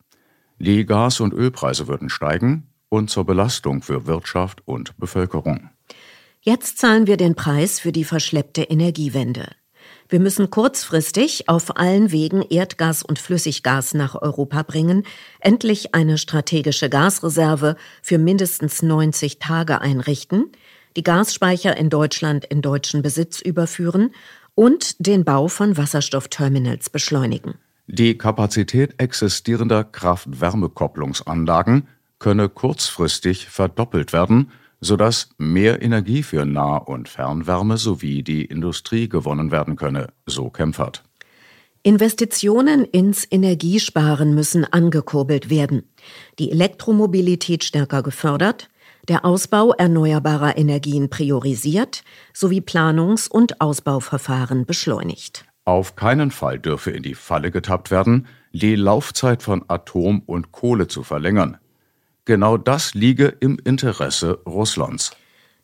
Die 0.59 0.87
Gas- 0.87 1.21
und 1.21 1.35
Ölpreise 1.35 1.89
würden 1.89 2.09
steigen 2.09 2.69
und 2.89 3.11
zur 3.11 3.27
Belastung 3.27 3.83
für 3.83 4.07
Wirtschaft 4.07 4.67
und 4.67 4.97
Bevölkerung. 4.97 5.71
Jetzt 6.49 6.79
zahlen 6.79 7.09
wir 7.09 7.17
den 7.17 7.35
Preis 7.35 7.81
für 7.81 7.91
die 7.91 8.05
verschleppte 8.05 8.63
Energiewende. 8.63 9.49
Wir 10.09 10.21
müssen 10.21 10.49
kurzfristig 10.49 11.49
auf 11.49 11.77
allen 11.77 12.13
Wegen 12.13 12.41
Erdgas 12.41 13.03
und 13.03 13.19
Flüssiggas 13.19 13.95
nach 13.95 14.15
Europa 14.15 14.63
bringen, 14.63 15.03
endlich 15.41 15.97
eine 15.97 16.19
strategische 16.19 16.89
Gasreserve 16.89 17.75
für 18.01 18.19
mindestens 18.19 18.81
90 18.81 19.41
Tage 19.41 19.81
einrichten, 19.81 20.53
die 20.95 21.03
Gasspeicher 21.03 21.77
in 21.77 21.91
Deutschland 21.91 22.45
in 22.45 22.63
deutschen 22.63 23.03
Besitz 23.03 23.41
überführen 23.41 24.15
und 24.55 25.05
den 25.05 25.25
Bau 25.25 25.49
von 25.49 25.77
Wasserstoffterminals 25.77 26.91
beschleunigen. 26.91 27.55
Die 27.89 28.17
Kapazität 28.17 28.95
existierender 28.99 29.83
Kraft-Wärme-Kopplungsanlagen 29.83 31.89
könne 32.21 32.49
kurzfristig 32.49 33.49
verdoppelt 33.49 34.13
werden– 34.13 34.53
sodass 34.81 35.31
mehr 35.39 35.83
Energie 35.83 36.23
für 36.23 36.45
Nah- 36.45 36.77
und 36.77 37.09
Fernwärme 37.09 37.77
sowie 37.79 38.23
die 38.23 38.45
Industrie 38.45 39.09
gewonnen 39.09 39.51
werden 39.51 39.77
könne, 39.77 40.09
so 40.27 40.51
Kempfert. 40.51 41.03
Investitionen 41.83 42.85
ins 42.85 43.27
Energiesparen 43.31 44.35
müssen 44.35 44.65
angekurbelt 44.65 45.51
werden, 45.51 45.85
die 46.39 46.51
Elektromobilität 46.51 47.63
stärker 47.63 48.03
gefördert, 48.03 48.69
der 49.09 49.25
Ausbau 49.25 49.73
erneuerbarer 49.73 50.59
Energien 50.59 51.11
priorisiert 51.11 52.03
sowie 52.33 52.61
Planungs- 52.61 53.29
und 53.29 53.61
Ausbauverfahren 53.61 54.67
beschleunigt. 54.67 55.45
Auf 55.65 55.95
keinen 55.95 56.33
Fall 56.33 56.59
dürfe 56.59 56.91
in 56.91 57.03
die 57.03 57.15
Falle 57.15 57.53
getappt 57.53 57.91
werden, 57.91 58.27
die 58.53 58.75
Laufzeit 58.75 59.43
von 59.43 59.65
Atom 59.69 60.23
und 60.27 60.51
Kohle 60.51 60.89
zu 60.89 61.03
verlängern, 61.03 61.59
Genau 62.27 62.57
das 62.57 62.95
liege 62.95 63.35
im 63.39 63.57
Interesse 63.65 64.41
Russlands. 64.45 65.13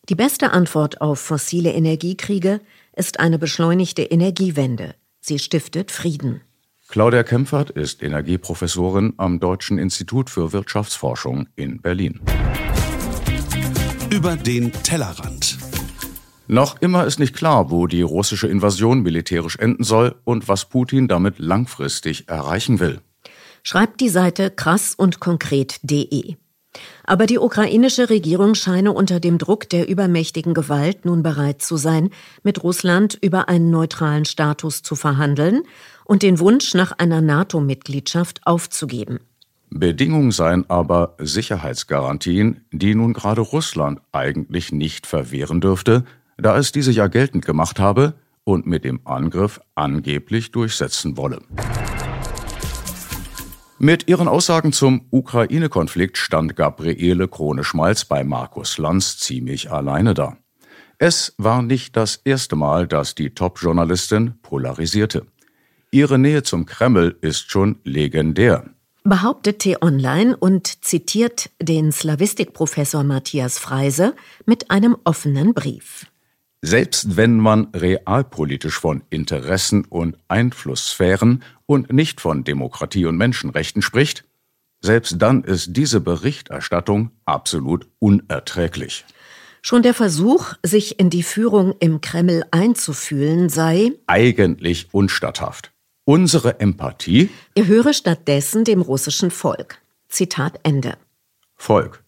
Die 0.09 0.15
beste 0.15 0.53
Antwort 0.53 1.01
auf 1.01 1.19
fossile 1.19 1.73
Energiekriege 1.73 2.61
ist 2.97 3.19
eine 3.19 3.39
beschleunigte 3.39 4.03
Energiewende. 4.03 4.95
Sie 5.21 5.41
stiftet 5.41 5.91
Frieden. 5.91 6.41
Claudia 6.87 7.25
Kempfert 7.25 7.71
ist 7.71 8.01
Energieprofessorin 8.03 9.15
am 9.17 9.41
Deutschen 9.41 9.77
Institut 9.77 10.31
für 10.31 10.53
Wirtschaftsforschung 10.53 11.49
in 11.57 11.81
Berlin. 11.81 12.21
Über 14.11 14.37
den 14.37 14.73
Tellerrand. 14.73 15.59
Noch 16.47 16.81
immer 16.81 17.07
ist 17.07 17.19
nicht 17.19 17.35
klar, 17.35 17.73
wo 17.73 17.89
die 17.89 18.03
russische 18.03 18.47
Invasion 18.47 19.03
militärisch 19.03 19.57
enden 19.57 19.83
soll 19.83 20.15
und 20.23 20.47
was 20.47 20.69
Putin 20.69 21.09
damit 21.09 21.41
langfristig 21.41 22.29
erreichen 22.29 22.79
will. 22.79 23.01
Schreibt 23.65 24.01
die 24.01 24.09
Seite 24.09 24.51
krass 24.51 24.95
und 24.95 25.19
konkret.de. 25.19 26.37
Aber 27.05 27.27
die 27.27 27.39
ukrainische 27.39 28.11
Regierung 28.11 28.55
scheine 28.55 28.93
unter 28.93 29.21
dem 29.21 29.39
Druck 29.39 29.69
der 29.69 29.89
übermächtigen 29.89 30.55
Gewalt 30.55 31.05
nun 31.05 31.23
bereit 31.23 31.63
zu 31.63 31.77
sein, 31.77 32.11
mit 32.43 32.63
Russland 32.63 33.19
über 33.21 33.49
einen 33.49 33.71
neutralen 33.71 34.25
Status 34.25 34.83
zu 34.83 34.95
verhandeln 34.95 35.63
und 36.05 36.23
den 36.23 36.39
Wunsch 36.39 36.75
nach 36.75 36.93
einer 36.93 37.21
NATO-Mitgliedschaft 37.21 38.41
aufzugeben. 38.47 39.21
Bedingung 39.71 40.33
seien 40.33 40.69
aber 40.69 41.15
Sicherheitsgarantien, 41.19 42.65
die 42.73 42.95
nun 42.95 43.15
gerade 43.15 43.41
Russland 43.41 44.01
eigentlich 44.13 44.71
nicht 44.71 45.07
verwehren 45.07 45.61
dürfte, 45.61 46.05
da 46.37 46.59
es 46.59 46.73
diese 46.73 46.93
ja 46.93 47.07
geltend 47.07 47.47
gemacht 47.47 47.81
habe 47.81 48.15
und 48.45 48.67
mit 48.67 48.85
dem 48.85 49.01
Angriff 49.05 49.61
angeblich 49.75 50.51
durchsetzen 50.51 51.17
wolle. 51.17 51.41
Mit 53.85 54.07
ihren 54.07 54.29
Aussagen 54.29 54.73
zum 54.73 55.07
Ukraine-Konflikt 55.11 56.17
stand 56.17 56.55
Gabriele 56.55 57.27
Krone-Schmalz 57.27 58.05
bei 58.05 58.23
Markus 58.23 58.79
Lanz 58.79 59.19
ziemlich 59.19 59.73
alleine 59.73 60.15
da. 60.15 60.37
Es 60.99 61.35
war 61.37 61.63
nicht 61.63 61.97
das 61.97 62.21
erste 62.25 62.55
Mal, 62.55 62.87
dass 62.87 63.17
die 63.17 63.31
Top-Journalistin 63.31 64.35
polarisierte. 64.41 65.27
Ihre 65.91 66.17
Nähe 66.17 66.45
zum 66.45 66.65
Kreml 66.65 67.19
ist 67.23 67.51
schon 67.51 67.81
legendär. 67.83 68.71
Behauptet 69.03 69.59
T-Online 69.59 70.37
und 70.37 70.85
zitiert 70.85 71.51
den 71.61 71.91
Slavistikprofessor 71.91 73.03
Matthias 73.03 73.59
Freise 73.59 74.15
mit 74.47 74.71
einem 74.71 74.97
offenen 75.03 75.55
Brief. 75.55 76.07
Selbst 76.63 77.17
wenn 77.17 77.39
man 77.39 77.67
realpolitisch 77.75 78.79
von 78.79 79.03
Interessen 79.11 79.85
und 79.85 80.17
Einflusssphären 80.29 81.43
und 81.67 81.93
nicht 81.93 82.21
von 82.21 82.45
Demokratie 82.45 83.05
und 83.05 83.17
Menschenrechten 83.17 83.83
spricht, 83.83 84.25
Selbst 84.85 85.23
dann 85.23 85.45
ist 85.45 85.77
diese 85.77 86.01
Berichterstattung 86.01 87.13
absolut 87.25 87.87
unerträglich. 88.01 89.05
Schon 89.63 89.83
der 89.83 89.95
Versuch, 89.95 90.55
sich 90.65 90.99
in 90.99 91.09
die 91.09 91.23
Führung 91.23 91.75
im 91.79 92.01
Kreml 92.01 92.45
einzufühlen, 92.51 93.49
sei 93.49 93.93
eigentlich 94.09 94.89
unstatthaft. 94.93 95.71
Unsere 96.05 96.59
Empathie 96.59 97.31
gehöre 97.55 97.95
stattdessen 97.95 98.65
dem 98.65 98.83
russischen 98.83 99.31
Volk. 99.31 99.79
Zitat 100.09 100.59
Ende. 100.65 100.97
Volk. 101.55 102.03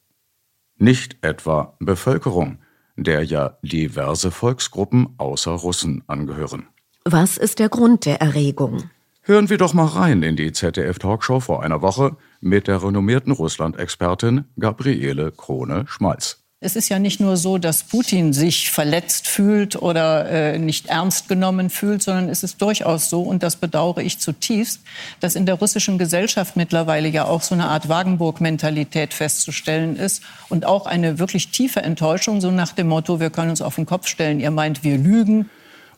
Nicht 0.76 1.18
etwa 1.23 1.76
Bevölkerung, 1.78 2.58
der 2.96 3.22
ja 3.22 3.58
diverse 3.62 4.30
Volksgruppen 4.30 5.14
außer 5.18 5.52
Russen 5.52 6.04
angehören. 6.06 6.66
Was 7.04 7.36
ist 7.36 7.58
der 7.58 7.68
Grund 7.68 8.06
der 8.06 8.20
Erregung? 8.20 8.90
Hören 9.22 9.48
wir 9.48 9.58
doch 9.58 9.72
mal 9.72 9.86
rein 9.86 10.22
in 10.22 10.36
die 10.36 10.52
ZDF-Talkshow 10.52 11.40
vor 11.40 11.62
einer 11.62 11.80
Woche 11.80 12.16
mit 12.40 12.68
der 12.68 12.82
renommierten 12.82 13.32
Russland-Expertin 13.32 14.44
Gabriele 14.58 15.32
Krone-Schmalz. 15.32 16.43
Es 16.64 16.76
ist 16.76 16.88
ja 16.88 16.99
nicht 16.99 17.21
nur 17.21 17.37
so, 17.37 17.59
dass 17.59 17.83
Putin 17.83 18.33
sich 18.33 18.71
verletzt 18.71 19.28
fühlt 19.28 19.76
oder 19.76 20.30
äh, 20.30 20.59
nicht 20.59 20.87
ernst 20.87 21.28
genommen 21.28 21.68
fühlt, 21.68 22.02
sondern 22.02 22.30
es 22.30 22.42
ist 22.42 22.62
durchaus 22.62 23.11
so, 23.11 23.21
und 23.21 23.42
das 23.42 23.56
bedauere 23.56 24.00
ich 24.00 24.18
zutiefst, 24.18 24.80
dass 25.21 25.35
in 25.35 25.44
der 25.44 25.56
russischen 25.56 25.99
Gesellschaft 25.99 26.56
mittlerweile 26.56 27.06
ja 27.09 27.26
auch 27.26 27.42
so 27.42 27.54
eine 27.54 27.66
Art 27.68 27.90
Wagenburg-Mentalität 27.90 29.12
festzustellen 29.12 29.97
ist 29.97 30.23
und 30.49 30.64
auch 30.64 30.87
eine 30.87 31.18
wirklich 31.18 31.50
tiefe 31.50 31.83
Enttäuschung, 31.83 32.40
so 32.40 32.50
nach 32.50 32.73
dem 32.73 32.88
Motto, 32.88 33.21
wir 33.21 33.28
können 33.28 33.50
uns 33.50 33.61
auf 33.61 33.75
den 33.75 33.85
Kopf 33.85 34.06
stellen, 34.06 34.40
ihr 34.40 34.50
meint, 34.50 34.83
wir 34.83 34.97
lügen. 34.97 35.50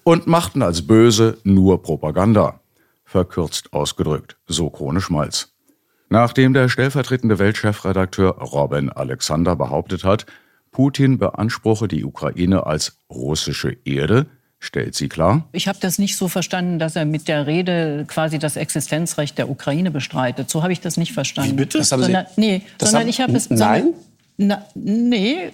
Und 0.02 0.26
machten 0.26 0.62
als 0.62 0.84
böse 0.84 1.38
nur 1.44 1.80
Propaganda. 1.80 2.58
Verkürzt 3.04 3.72
ausgedrückt, 3.72 4.36
so 4.48 4.68
Krone 4.68 5.00
Schmalz. 5.00 5.52
Nachdem 6.08 6.54
der 6.54 6.68
stellvertretende 6.68 7.38
Weltchefredakteur 7.38 8.38
Robin 8.38 8.90
Alexander 8.90 9.54
behauptet 9.54 10.02
hat, 10.02 10.26
Putin 10.76 11.16
beanspruche 11.16 11.88
die 11.88 12.04
Ukraine 12.04 12.66
als 12.66 12.98
russische 13.08 13.78
Erde, 13.86 14.26
stellt 14.58 14.94
sie 14.94 15.08
klar. 15.08 15.48
Ich 15.52 15.68
habe 15.68 15.78
das 15.80 15.98
nicht 15.98 16.18
so 16.18 16.28
verstanden, 16.28 16.78
dass 16.78 16.96
er 16.96 17.06
mit 17.06 17.28
der 17.28 17.46
Rede 17.46 18.04
quasi 18.06 18.38
das 18.38 18.56
Existenzrecht 18.56 19.38
der 19.38 19.48
Ukraine 19.48 19.90
bestreitet. 19.90 20.50
So 20.50 20.62
habe 20.62 20.74
ich 20.74 20.82
das 20.82 20.98
nicht 20.98 21.14
verstanden. 21.14 21.52
Wie 21.52 21.56
bitte? 21.56 21.78
Das 21.78 21.92
haben 21.92 22.02
sondern, 22.02 22.26
Sie, 22.34 22.40
nee, 22.42 22.62
sondern 22.78 23.00
haben, 23.00 23.08
ich 23.08 23.22
habe 23.22 23.32
es. 23.32 23.48
Nein? 23.48 23.94
Na, 24.36 24.66
nee, 24.74 25.50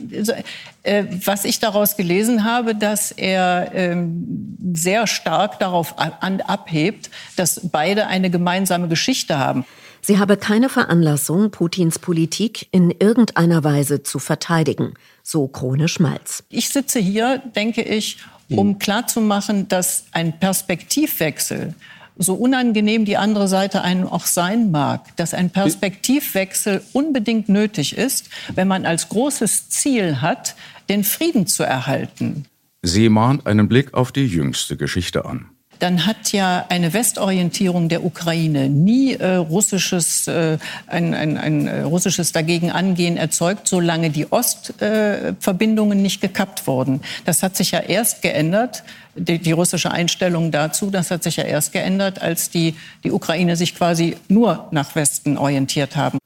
äh, 0.83 1.05
was 1.25 1.45
ich 1.45 1.61
daraus 1.61 1.97
gelesen 1.97 2.45
habe, 2.45 2.75
dass 2.75 3.13
er 3.13 3.71
ähm, 3.75 4.57
sehr 4.75 5.07
stark 5.07 5.61
darauf 5.61 6.01
an, 6.01 6.41
abhebt, 6.41 7.11
dass 7.37 7.61
beide 7.71 8.09
eine 8.09 8.29
gemeinsame 8.29 8.89
Geschichte 8.89 9.39
haben. 9.39 9.65
Sie 10.05 10.19
habe 10.19 10.37
keine 10.37 10.69
Veranlassung, 10.69 11.53
Putins 11.53 12.01
Politik 12.01 12.67
in 12.73 12.91
irgendeiner 12.91 13.63
Weise 13.63 14.03
zu 14.03 14.19
verteidigen, 14.19 14.95
so 15.23 15.49
Krone 15.49 15.89
Schmalz. 15.89 16.45
Ich 16.49 16.69
sitze 16.69 16.99
hier, 16.99 17.43
denke 17.55 17.83
ich, 17.83 18.19
um 18.51 18.71
hm. 18.71 18.79
klarzumachen, 18.79 19.69
dass 19.69 20.05
ein 20.13 20.39
Perspektivwechsel 20.39 21.75
so 22.19 22.35
unangenehm 22.35 23.05
die 23.05 23.17
andere 23.17 23.49
Seite 23.49 23.83
einem 23.83 24.07
auch 24.07 24.27
sein 24.27 24.71
mag, 24.71 25.17
dass 25.17 25.33
ein 25.33 25.51
Perspektivwechsel 25.51 26.83
unbedingt 26.93 27.49
nötig 27.49 27.97
ist, 27.97 28.29
wenn 28.55 28.69
man 28.69 28.85
als 28.85 29.09
großes 29.09 29.71
Ziel 29.71 30.21
hat, 30.21 30.55
den 30.89 31.05
Frieden 31.05 31.47
zu 31.47 31.63
erhalten. 31.63 32.45
Sie 32.83 33.09
mahnt 33.09 33.47
einen 33.47 33.69
Blick 33.69 33.95
auf 33.95 34.13
die 34.13 34.27
jüngste 34.27 34.77
Geschichte 34.77 35.25
an 35.25 35.52
dann 35.83 36.07
hat 36.07 36.31
ja 36.31 36.65
eine 36.69 36.93
Westorientierung 36.93 37.89
der 37.89 38.05
Ukraine 38.05 38.69
nie 38.69 39.15
äh, 39.15 39.35
russisches, 39.35 40.29
äh, 40.29 40.59
ein, 40.87 41.13
ein, 41.13 41.37
ein 41.37 41.67
äh, 41.67 41.83
russisches 41.83 42.31
Dagegenangehen 42.31 43.17
erzeugt, 43.17 43.67
solange 43.67 44.11
die 44.11 44.31
Ostverbindungen 44.31 45.99
äh, 45.99 46.03
nicht 46.03 46.21
gekappt 46.21 46.69
wurden. 46.69 47.01
Das 47.25 47.43
hat 47.43 47.57
sich 47.57 47.73
ja 47.73 47.81
erst 47.81 48.23
geändert, 48.23 48.85
die, 49.17 49.41
die, 49.41 49.51
russische 49.51 49.91
Einstellung 49.91 50.53
dazu, 50.53 50.89
das 50.89 51.11
hat 51.11 51.25
sich 51.25 51.37
ja 51.37 51.45
erst 51.45 51.73
geändert, 51.73 52.23
als 52.23 52.49
die, 52.49 52.77
die 53.03 53.11
Ukraine 53.11 53.57
sich 53.57 53.75
quasi 53.75 54.17
nur 54.29 54.69
nach 54.71 54.95
Westen 54.95 55.37
orientiert 55.37 55.97
haben. 55.97 56.19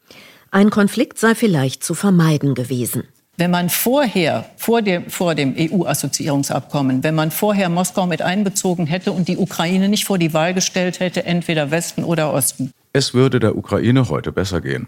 Ein 0.51 0.69
Konflikt 0.69 1.19
sei 1.19 1.35
vielleicht 1.35 1.83
zu 1.83 1.95
vermeiden 1.95 2.55
gewesen. 2.55 3.05
Wenn 3.39 3.51
man 3.51 3.69
vorher, 3.69 4.47
vor 4.57 4.81
dem, 4.81 5.11
vor 5.11 5.35
dem 5.35 5.55
EU-Assoziierungsabkommen, 5.59 7.05
wenn 7.05 7.15
man 7.15 7.31
vorher 7.31 7.69
Moskau 7.69 8.07
mit 8.07 8.23
einbezogen 8.23 8.87
hätte 8.87 9.13
und 9.13 9.29
die 9.29 9.37
Ukraine 9.37 9.91
nicht 9.91 10.07
vor 10.07 10.17
die 10.17 10.33
Wahl 10.33 10.55
gestellt 10.55 11.01
hätte, 11.01 11.27
entweder 11.27 11.71
Westen 11.71 12.03
oder 12.03 12.33
Osten. 12.33 12.71
Es 12.95 13.13
würde 13.13 13.39
der 13.39 13.57
Ukraine 13.57 14.09
heute 14.09 14.33
besser 14.33 14.63
gehen. 14.63 14.87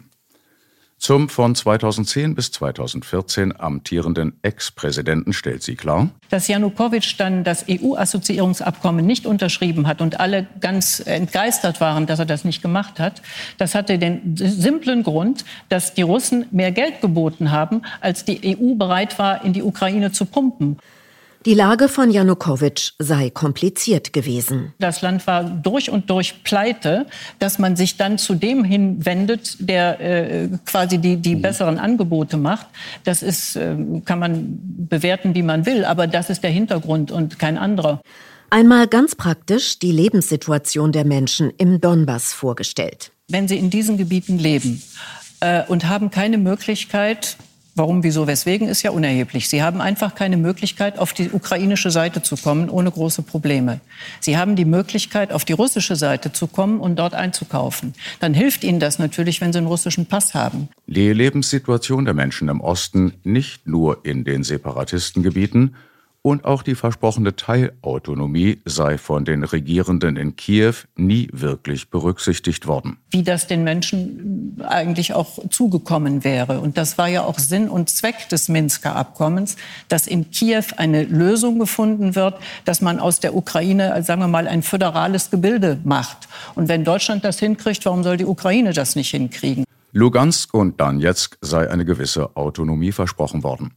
Zum 0.99 1.29
von 1.29 1.55
2010 1.55 2.35
bis 2.35 2.51
2014 2.51 3.59
amtierenden 3.59 4.33
Ex-Präsidenten 4.43 5.33
stellt 5.33 5.63
sie 5.63 5.77
klar, 5.77 6.09
dass 6.29 6.49
Janukowitsch 6.49 7.15
dann 7.19 7.45
das 7.45 7.67
EU-Assoziierungsabkommen 7.71 9.07
nicht 9.07 9.25
unterschrieben 9.25 9.87
hat 9.87 10.01
und 10.01 10.19
alle 10.19 10.49
ganz 10.61 10.99
entgeistert 10.99 11.81
waren, 11.81 12.07
dass 12.07 12.19
er 12.19 12.27
das 12.27 12.45
nicht 12.45 12.63
gemacht 12.63 12.99
hat. 12.99 13.23
Das 13.59 13.77
hatte 13.77 13.99
den 13.99 14.37
simplen 14.37 15.05
Grund, 15.05 15.45
dass 15.69 15.95
die 15.95 16.03
Russen 16.03 16.47
mehr 16.51 16.73
Geld 16.73 17.01
geboten 17.01 17.53
haben, 17.53 17.83
als 18.01 18.25
die 18.25 18.59
EU 18.59 18.75
bereit 18.75 19.21
war, 19.21 19.45
in 19.45 19.53
die 19.53 19.63
Ukraine 19.63 20.11
zu 20.11 20.27
pumpen. 20.27 20.79
Die 21.49 21.55
Lage 21.55 21.89
von 21.89 22.11
Janukowitsch 22.11 22.93
sei 22.99 23.31
kompliziert 23.31 24.13
gewesen. 24.13 24.75
Das 24.81 25.01
Land 25.01 25.27
war 25.27 25.45
durch 25.45 25.89
und 25.89 26.11
durch 26.11 26.45
pleite, 26.45 27.07
dass 27.39 27.59
man 27.59 27.75
sich 27.75 27.97
dann 27.97 28.19
zu 28.19 28.35
dem 28.35 28.65
hinwendet, 28.65 29.57
der 29.59 29.99
äh, 29.99 30.49
quasi 30.67 30.99
die, 30.99 31.17
die 31.17 31.37
besseren 31.37 31.79
Angebote 31.79 32.37
macht. 32.37 32.67
Das 33.05 33.23
ist, 33.23 33.57
äh, 33.57 33.77
kann 34.05 34.19
man 34.19 34.59
bewerten, 34.91 35.35
wie 35.35 35.43
man 35.43 35.65
will, 35.65 35.87
aber 35.87 36.07
das 36.07 36.29
ist 36.29 36.43
der 36.43 36.51
Hintergrund 36.51 37.11
und 37.11 37.39
kein 37.39 37.57
anderer. 37.57 38.03
Einmal 38.51 38.87
ganz 38.87 39.15
praktisch 39.15 39.79
die 39.79 39.93
Lebenssituation 39.93 40.93
der 40.93 41.07
Menschen 41.07 41.51
im 41.57 41.81
Donbass 41.81 42.35
vorgestellt. 42.35 43.11
Wenn 43.27 43.49
sie 43.49 43.57
in 43.57 43.71
diesen 43.71 43.97
Gebieten 43.97 44.39
leben 44.39 44.83
äh, 45.41 45.63
und 45.67 45.89
haben 45.89 46.11
keine 46.11 46.37
Möglichkeit, 46.37 47.39
Warum, 47.79 48.03
wieso, 48.03 48.27
weswegen 48.27 48.69
ist 48.69 48.83
ja 48.83 48.91
unerheblich. 48.91 49.49
Sie 49.49 49.63
haben 49.63 49.81
einfach 49.81 50.17
keine 50.17 50.37
Möglichkeit, 50.37 50.99
auf 50.99 51.13
die 51.13 51.31
ukrainische 51.31 51.93
Seite 51.93 52.23
zu 52.23 52.37
kommen, 52.37 52.69
ohne 52.69 52.91
große 52.91 53.23
Probleme. 53.23 53.81
Sie 54.19 54.37
haben 54.37 54.57
die 54.57 54.65
Möglichkeit, 54.65 55.33
auf 55.33 55.45
die 55.45 55.53
russische 55.53 55.95
Seite 55.95 56.33
zu 56.33 56.49
kommen 56.49 56.81
und 56.81 56.99
dort 56.99 57.15
einzukaufen. 57.15 57.95
Dann 58.19 58.35
hilft 58.35 58.65
Ihnen 58.65 58.81
das 58.81 58.99
natürlich, 58.99 59.41
wenn 59.41 59.53
Sie 59.53 59.59
einen 59.59 59.69
russischen 59.69 60.07
Pass 60.07 60.35
haben. 60.35 60.69
Die 60.89 61.13
Lebenssituation 61.13 62.05
der 62.05 62.15
Menschen 62.15 62.49
im 62.49 62.61
Osten, 62.61 63.15
nicht 63.23 63.69
nur 63.69 64.05
in 64.05 64.25
den 64.25 64.43
Separatistengebieten, 64.43 65.77
und 66.29 66.45
auch 66.45 66.63
die 66.63 66.75
versprochene 66.75 67.37
Teilautonomie 67.37 68.61
sei 68.67 68.99
von 68.99 69.25
den 69.25 69.45
Regierenden 69.45 70.17
in 70.17 70.37
Kiew 70.37 70.75
nie 70.95 71.29
wirklich 71.33 71.89
berücksichtigt 71.89 72.67
worden. 72.67 72.99
Wie 73.11 73.23
das 73.23 73.47
den 73.47 73.65
Menschen 73.65 74.61
eigentlich 74.63 75.15
auch 75.15 75.39
zugekommen 75.49 76.25
wäre. 76.25 76.61
Und 76.61 76.77
das 76.77 76.99
war 76.99 77.09
ja 77.09 77.23
auch 77.23 77.39
Sinn 77.39 77.71
und 77.71 77.89
Zweck 77.89 78.29
des 78.29 78.51
Minsker 78.51 78.95
Abkommens, 78.95 79.57
dass 79.89 80.07
in 80.07 80.31
Kiew 80.31 80.65
eine 80.77 81.05
Lösung 81.05 81.59
gefunden 81.59 82.15
wird, 82.15 82.35
dass 82.67 82.83
man 82.83 82.99
aus 83.01 83.21
der 83.21 83.35
Ukraine, 83.35 84.03
sagen 84.03 84.21
wir 84.21 84.29
mal, 84.29 84.49
ein 84.49 84.63
föderales 84.63 85.31
Gebilde 85.31 85.79
macht. 85.85 86.29
Und 86.55 86.69
wenn 86.69 86.85
Deutschland 86.85 87.25
das 87.25 87.39
hinkriegt, 87.39 87.87
warum 87.87 88.03
soll 88.03 88.19
die 88.19 88.27
Ukraine 88.27 88.75
das 88.75 88.97
nicht 88.97 89.11
hinkriegen? 89.11 89.65
Lugansk 89.93 90.53
und 90.53 90.79
Donetsk 90.79 91.39
sei 91.41 91.71
eine 91.71 91.87
gewisse 91.87 92.37
Autonomie 92.37 92.93
versprochen 92.93 93.43
worden. 93.43 93.73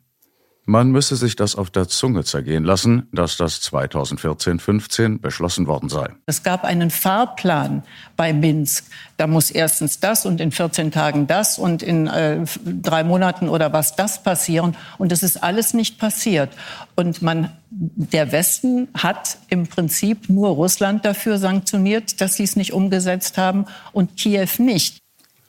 Man 0.66 0.92
müsse 0.92 1.16
sich 1.16 1.36
das 1.36 1.56
auf 1.56 1.72
der 1.72 1.88
Zunge 1.88 2.24
zergehen 2.24 2.64
lassen, 2.64 3.08
dass 3.12 3.36
das 3.36 3.62
2014-15 3.64 5.20
beschlossen 5.20 5.66
worden 5.66 5.90
sei. 5.90 6.10
Es 6.28 6.44
gab 6.44 6.64
einen 6.64 6.92
Fahrplan 6.92 7.84
bei 8.16 8.32
Minsk. 8.32 8.86
Da 9.18 9.26
muss 9.26 9.50
erstens 9.50 10.00
das 10.00 10.26
und 10.26 10.40
in 10.40 10.52
14 10.52 10.92
Tagen 10.92 11.26
das 11.26 11.58
und 11.58 11.82
in 11.82 12.06
äh, 12.06 12.46
drei 12.64 13.04
Monaten 13.04 13.50
oder 13.50 13.74
was 13.74 13.96
das 13.96 14.22
passieren. 14.22 14.78
Und 15.00 15.12
es 15.12 15.24
ist 15.24 15.42
alles 15.42 15.74
nicht 15.74 15.98
passiert. 15.98 16.52
Und 16.96 17.24
man, 17.24 17.52
der 17.72 18.32
Westen 18.32 18.88
hat 18.94 19.40
im 19.50 19.66
Prinzip 19.66 20.30
nur 20.30 20.50
Russland 20.50 21.06
dafür 21.06 21.40
sanktioniert, 21.40 22.22
dass 22.22 22.36
sie 22.36 22.44
es 22.44 22.56
nicht 22.56 22.72
umgesetzt 22.72 23.40
haben 23.40 23.66
und 23.94 24.16
Kiew 24.16 24.48
nicht. 24.60 25.02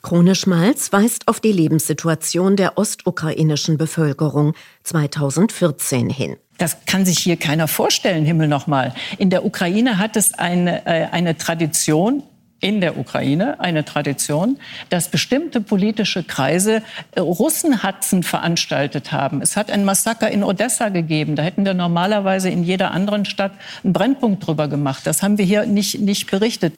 Krone 0.03 0.35
Schmalz 0.35 0.91
weist 0.91 1.29
auf 1.29 1.39
die 1.39 1.53
Lebenssituation 1.53 2.57
der 2.57 2.77
ostukrainischen 2.77 3.77
Bevölkerung 3.77 4.53
2014 4.83 6.09
hin. 6.09 6.35
Das 6.57 6.85
kann 6.85 7.05
sich 7.05 7.19
hier 7.19 7.37
keiner 7.37 7.69
vorstellen, 7.69 8.25
Himmel 8.25 8.49
nochmal. 8.49 8.93
In 9.17 9.29
der 9.29 9.45
Ukraine 9.45 9.99
hat 9.99 10.17
es 10.17 10.33
eine, 10.33 10.85
äh, 10.85 11.07
eine 11.11 11.37
Tradition, 11.37 12.21
in 12.59 12.81
der 12.81 12.97
Ukraine 12.97 13.61
eine 13.61 13.85
Tradition, 13.85 14.57
dass 14.89 15.09
bestimmte 15.09 15.61
politische 15.61 16.23
Kreise 16.23 16.83
äh, 17.11 17.21
Russenhatzen 17.21 18.23
veranstaltet 18.23 19.13
haben. 19.13 19.41
Es 19.41 19.55
hat 19.55 19.71
ein 19.71 19.85
Massaker 19.85 20.29
in 20.29 20.43
Odessa 20.43 20.89
gegeben. 20.89 21.37
Da 21.37 21.43
hätten 21.43 21.63
wir 21.63 21.73
normalerweise 21.73 22.49
in 22.49 22.65
jeder 22.65 22.91
anderen 22.91 23.23
Stadt 23.23 23.53
einen 23.85 23.93
Brennpunkt 23.93 24.45
drüber 24.45 24.67
gemacht. 24.67 25.07
Das 25.07 25.23
haben 25.23 25.37
wir 25.37 25.45
hier 25.45 25.65
nicht, 25.65 26.01
nicht 26.01 26.29
berichtet. 26.29 26.75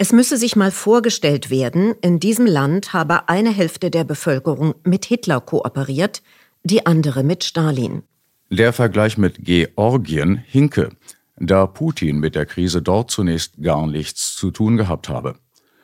Es 0.00 0.12
müsse 0.12 0.36
sich 0.36 0.54
mal 0.54 0.70
vorgestellt 0.70 1.50
werden, 1.50 1.92
in 2.02 2.20
diesem 2.20 2.46
Land 2.46 2.92
habe 2.92 3.28
eine 3.28 3.50
Hälfte 3.50 3.90
der 3.90 4.04
Bevölkerung 4.04 4.76
mit 4.84 5.04
Hitler 5.04 5.40
kooperiert, 5.40 6.22
die 6.62 6.86
andere 6.86 7.24
mit 7.24 7.42
Stalin. 7.42 8.04
Der 8.48 8.72
Vergleich 8.72 9.18
mit 9.18 9.44
Georgien 9.44 10.36
hinke, 10.36 10.90
da 11.36 11.66
Putin 11.66 12.20
mit 12.20 12.36
der 12.36 12.46
Krise 12.46 12.80
dort 12.80 13.10
zunächst 13.10 13.60
gar 13.60 13.88
nichts 13.88 14.36
zu 14.36 14.52
tun 14.52 14.76
gehabt 14.76 15.08
habe. 15.08 15.34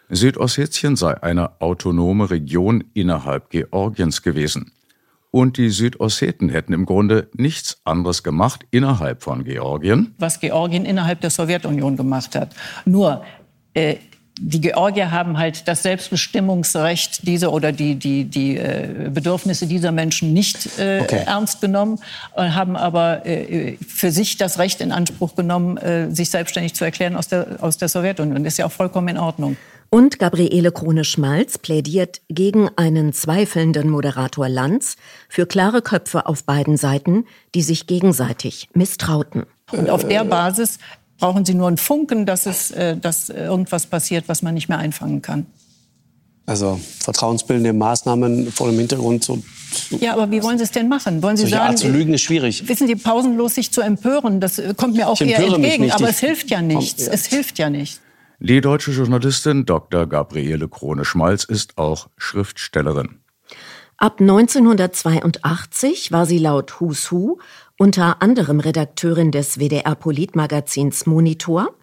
Südossetien 0.08 0.94
sei 0.94 1.20
eine 1.20 1.60
autonome 1.60 2.30
Region 2.30 2.84
innerhalb 2.94 3.50
Georgiens 3.50 4.22
gewesen. 4.22 4.70
Und 5.32 5.56
die 5.56 5.70
Südosseten 5.70 6.48
hätten 6.50 6.72
im 6.72 6.86
Grunde 6.86 7.30
nichts 7.34 7.80
anderes 7.82 8.22
gemacht 8.22 8.64
innerhalb 8.70 9.24
von 9.24 9.42
Georgien. 9.42 10.14
Was 10.18 10.38
Georgien 10.38 10.84
innerhalb 10.84 11.20
der 11.20 11.30
Sowjetunion 11.30 11.96
gemacht 11.96 12.36
hat. 12.36 12.54
Nur, 12.84 13.24
äh, 13.74 13.96
die 14.40 14.60
Georgier 14.60 15.12
haben 15.12 15.38
halt 15.38 15.68
das 15.68 15.84
Selbstbestimmungsrecht 15.84 17.26
dieser 17.26 17.52
oder 17.52 17.70
die, 17.70 17.94
die, 17.94 18.24
die 18.24 18.56
äh, 18.56 19.08
Bedürfnisse 19.12 19.66
dieser 19.66 19.92
Menschen 19.92 20.32
nicht 20.32 20.76
äh, 20.78 21.00
okay. 21.02 21.22
ernst 21.24 21.60
genommen, 21.60 22.00
haben 22.34 22.76
aber 22.76 23.24
äh, 23.26 23.76
für 23.86 24.10
sich 24.10 24.36
das 24.36 24.58
Recht 24.58 24.80
in 24.80 24.90
Anspruch 24.90 25.36
genommen, 25.36 25.76
äh, 25.76 26.10
sich 26.10 26.30
selbstständig 26.30 26.74
zu 26.74 26.84
erklären 26.84 27.14
aus 27.14 27.28
der, 27.28 27.58
aus 27.60 27.78
der 27.78 27.88
Sowjetunion. 27.88 28.42
Das 28.42 28.54
ist 28.54 28.58
ja 28.58 28.66
auch 28.66 28.72
vollkommen 28.72 29.08
in 29.08 29.18
Ordnung. 29.18 29.56
Und 29.88 30.18
Gabriele 30.18 30.72
Krone-Schmalz 30.72 31.58
plädiert 31.58 32.20
gegen 32.28 32.68
einen 32.74 33.12
zweifelnden 33.12 33.88
Moderator 33.88 34.48
Lanz 34.48 34.96
für 35.28 35.46
klare 35.46 35.82
Köpfe 35.82 36.26
auf 36.26 36.42
beiden 36.42 36.76
Seiten, 36.76 37.26
die 37.54 37.62
sich 37.62 37.86
gegenseitig 37.86 38.68
misstrauten. 38.74 39.44
Und 39.70 39.90
auf 39.90 40.06
der 40.08 40.24
Basis 40.24 40.80
brauchen 41.24 41.46
Sie 41.46 41.54
nur 41.54 41.68
einen 41.68 41.78
Funken, 41.78 42.26
dass, 42.26 42.44
es, 42.44 42.70
äh, 42.70 42.98
dass 42.98 43.30
irgendwas 43.30 43.86
passiert, 43.86 44.24
was 44.26 44.42
man 44.42 44.52
nicht 44.52 44.68
mehr 44.68 44.76
einfangen 44.76 45.22
kann. 45.22 45.46
Also 46.44 46.78
vertrauensbildende 46.98 47.72
Maßnahmen 47.72 48.52
vor 48.52 48.68
dem 48.68 48.78
Hintergrund 48.78 49.24
so 49.24 49.42
ja, 49.98 50.12
aber 50.12 50.30
wie 50.30 50.40
wollen 50.42 50.58
Sie 50.58 50.64
es 50.64 50.70
denn 50.70 50.88
machen? 50.88 51.20
Wollen 51.22 51.36
Sie 51.36 51.48
sagen, 51.48 51.70
Art 51.70 51.78
zu 51.78 51.88
lügen 51.88 52.14
ist 52.14 52.20
schwierig. 52.20 52.68
Wissen 52.68 52.86
Sie, 52.86 52.94
pausenlos 52.94 53.56
sich 53.56 53.72
zu 53.72 53.80
empören, 53.80 54.38
das 54.38 54.62
kommt 54.76 54.94
mir 54.94 55.08
auch 55.08 55.20
eher 55.20 55.38
entgegen. 55.40 55.90
Aber 55.90 56.08
es 56.10 56.20
hilft 56.20 56.50
ja 56.50 56.62
nichts. 56.62 57.08
Es 57.08 57.26
hilft 57.26 57.58
ja 57.58 57.70
nicht. 57.70 58.00
Die 58.38 58.60
deutsche 58.60 58.92
Journalistin 58.92 59.64
Dr. 59.64 60.06
Gabriele 60.06 60.68
Krone-Schmalz 60.68 61.42
ist 61.44 61.76
auch 61.76 62.08
Schriftstellerin. 62.18 63.18
Ab 63.96 64.20
1982 64.20 66.12
war 66.12 66.26
sie 66.26 66.38
laut 66.38 66.80
Who's 66.80 67.10
Who 67.10 67.38
unter 67.84 68.22
anderem 68.22 68.60
Redakteurin 68.60 69.30
des 69.30 69.58
WDR-Politmagazins 69.58 71.04
Monitor, 71.04 71.74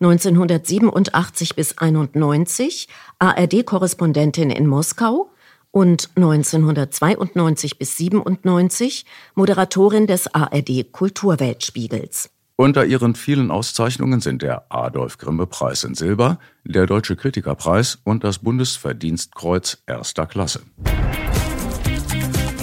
1987 0.00 1.54
bis 1.54 1.78
91 1.78 2.88
ARD-Korrespondentin 3.20 4.50
in 4.50 4.66
Moskau 4.66 5.30
und 5.70 6.10
1992 6.16 7.78
bis 7.78 7.96
97 7.96 9.06
Moderatorin 9.36 10.08
des 10.08 10.26
ARD 10.34 10.90
Kulturweltspiegels. 10.90 12.30
Unter 12.56 12.84
ihren 12.84 13.14
vielen 13.14 13.52
Auszeichnungen 13.52 14.20
sind 14.20 14.42
der 14.42 14.64
Adolf 14.70 15.18
Grimme 15.18 15.46
Preis 15.46 15.84
in 15.84 15.94
Silber, 15.94 16.40
der 16.64 16.86
Deutsche 16.86 17.14
Kritikerpreis 17.14 18.00
und 18.02 18.24
das 18.24 18.40
Bundesverdienstkreuz 18.40 19.78
erster 19.86 20.26
Klasse. 20.26 20.62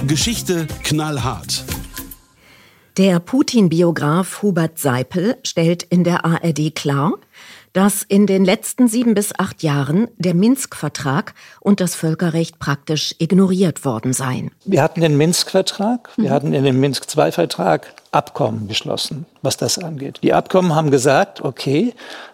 Geschichte 0.05 0.67
knallhart. 0.83 1.63
Der 2.97 3.21
Putin-Biograf 3.21 4.41
Hubert 4.41 4.77
Seipel 4.77 5.37
stellt 5.43 5.81
in 5.83 6.03
der 6.03 6.25
ARD 6.25 6.75
klar, 6.75 7.13
dass 7.71 8.03
in 8.03 8.27
den 8.27 8.43
letzten 8.43 8.89
sieben 8.89 9.13
bis 9.13 9.31
acht 9.37 9.63
Jahren 9.63 10.09
der 10.17 10.33
Minsk-Vertrag 10.33 11.33
und 11.61 11.79
das 11.79 11.95
Völkerrecht 11.95 12.59
praktisch 12.59 13.15
ignoriert 13.17 13.85
worden 13.85 14.11
seien. 14.11 14.51
Wir 14.65 14.83
hatten 14.83 14.99
den 14.99 15.15
Minsk-Vertrag, 15.15 16.09
wir 16.17 16.31
mhm. 16.31 16.33
hatten 16.33 16.53
in 16.53 16.65
dem 16.65 16.81
Minsk-II-Vertrag 16.81 17.93
Abkommen 18.11 18.67
geschlossen, 18.67 19.25
was 19.41 19.55
das 19.55 19.77
angeht. 19.79 20.19
Die 20.21 20.33
Abkommen 20.33 20.75
haben 20.75 20.91
gesagt, 20.91 21.39
okay, 21.39 21.93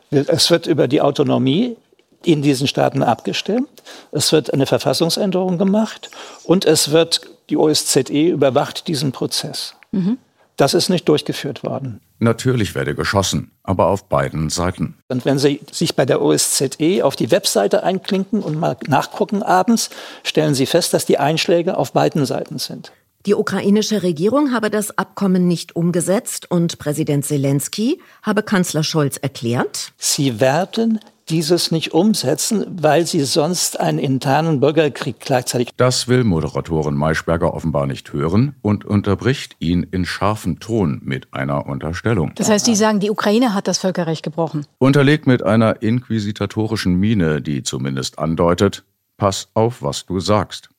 es 0.09 0.49
wird 0.49 0.65
über 0.65 0.87
die 0.87 1.01
Autonomie 1.01 1.77
in 2.23 2.41
diesen 2.41 2.67
Staaten 2.67 3.03
abgestimmt, 3.03 3.83
es 4.11 4.31
wird 4.31 4.51
eine 4.51 4.65
Verfassungsänderung 4.65 5.59
gemacht 5.59 6.09
und 6.45 6.65
es 6.65 6.89
wird, 6.89 7.21
die 7.51 7.57
OSZE 7.57 8.29
überwacht 8.29 8.87
diesen 8.87 9.11
Prozess. 9.11 9.75
Mhm. 9.91 10.17
Das 10.57 10.73
ist 10.73 10.89
nicht 10.89 11.07
durchgeführt 11.07 11.63
worden. 11.63 12.01
Natürlich 12.17 12.73
werde 12.73 12.95
geschossen, 12.95 13.51
aber 13.61 13.87
auf 13.87 14.09
beiden 14.09 14.49
Seiten. 14.49 14.97
Und 15.07 15.23
wenn 15.23 15.37
Sie 15.37 15.61
sich 15.71 15.95
bei 15.95 16.05
der 16.05 16.19
OSZE 16.19 17.03
auf 17.03 17.15
die 17.15 17.29
Webseite 17.29 17.83
einklinken 17.83 18.41
und 18.41 18.59
mal 18.59 18.75
nachgucken 18.87 19.43
abends, 19.43 19.91
stellen 20.23 20.55
Sie 20.55 20.65
fest, 20.65 20.95
dass 20.95 21.05
die 21.05 21.19
Einschläge 21.19 21.77
auf 21.77 21.93
beiden 21.93 22.25
Seiten 22.25 22.57
sind. 22.57 22.91
Die 23.27 23.35
ukrainische 23.35 24.03
Regierung 24.03 24.51
habe 24.51 24.71
das 24.71 24.97
Abkommen 24.97 25.47
nicht 25.47 25.75
umgesetzt 25.75 26.49
und 26.49 26.79
Präsident 26.79 27.25
Zelensky 27.25 28.01
habe 28.23 28.41
Kanzler 28.41 28.83
Scholz 28.83 29.17
erklärt, 29.17 29.91
Sie 29.97 30.39
werden 30.39 30.99
dieses 31.29 31.71
nicht 31.71 31.93
umsetzen, 31.93 32.65
weil 32.69 33.05
sie 33.05 33.23
sonst 33.23 33.79
einen 33.79 33.99
internen 33.99 34.59
Bürgerkrieg 34.59 35.19
gleichzeitig. 35.19 35.69
Das 35.77 36.07
will 36.07 36.23
Moderatorin 36.23 36.95
Maischberger 36.95 37.53
offenbar 37.53 37.87
nicht 37.87 38.13
hören 38.13 38.55
und 38.61 38.85
unterbricht 38.85 39.55
ihn 39.59 39.83
in 39.83 40.05
scharfem 40.05 40.59
Ton 40.59 41.01
mit 41.03 41.33
einer 41.33 41.65
Unterstellung. 41.65 42.31
Das 42.35 42.49
heißt, 42.49 42.67
die 42.67 42.75
sagen, 42.75 42.99
die 42.99 43.11
Ukraine 43.11 43.53
hat 43.53 43.67
das 43.67 43.79
Völkerrecht 43.79 44.23
gebrochen. 44.23 44.65
Unterlegt 44.79 45.27
mit 45.27 45.43
einer 45.43 45.81
inquisitatorischen 45.81 46.95
Miene, 46.95 47.41
die 47.41 47.63
zumindest 47.63 48.19
andeutet, 48.19 48.83
pass 49.17 49.49
auf, 49.53 49.81
was 49.81 50.05
du 50.05 50.19
sagst. 50.19 50.69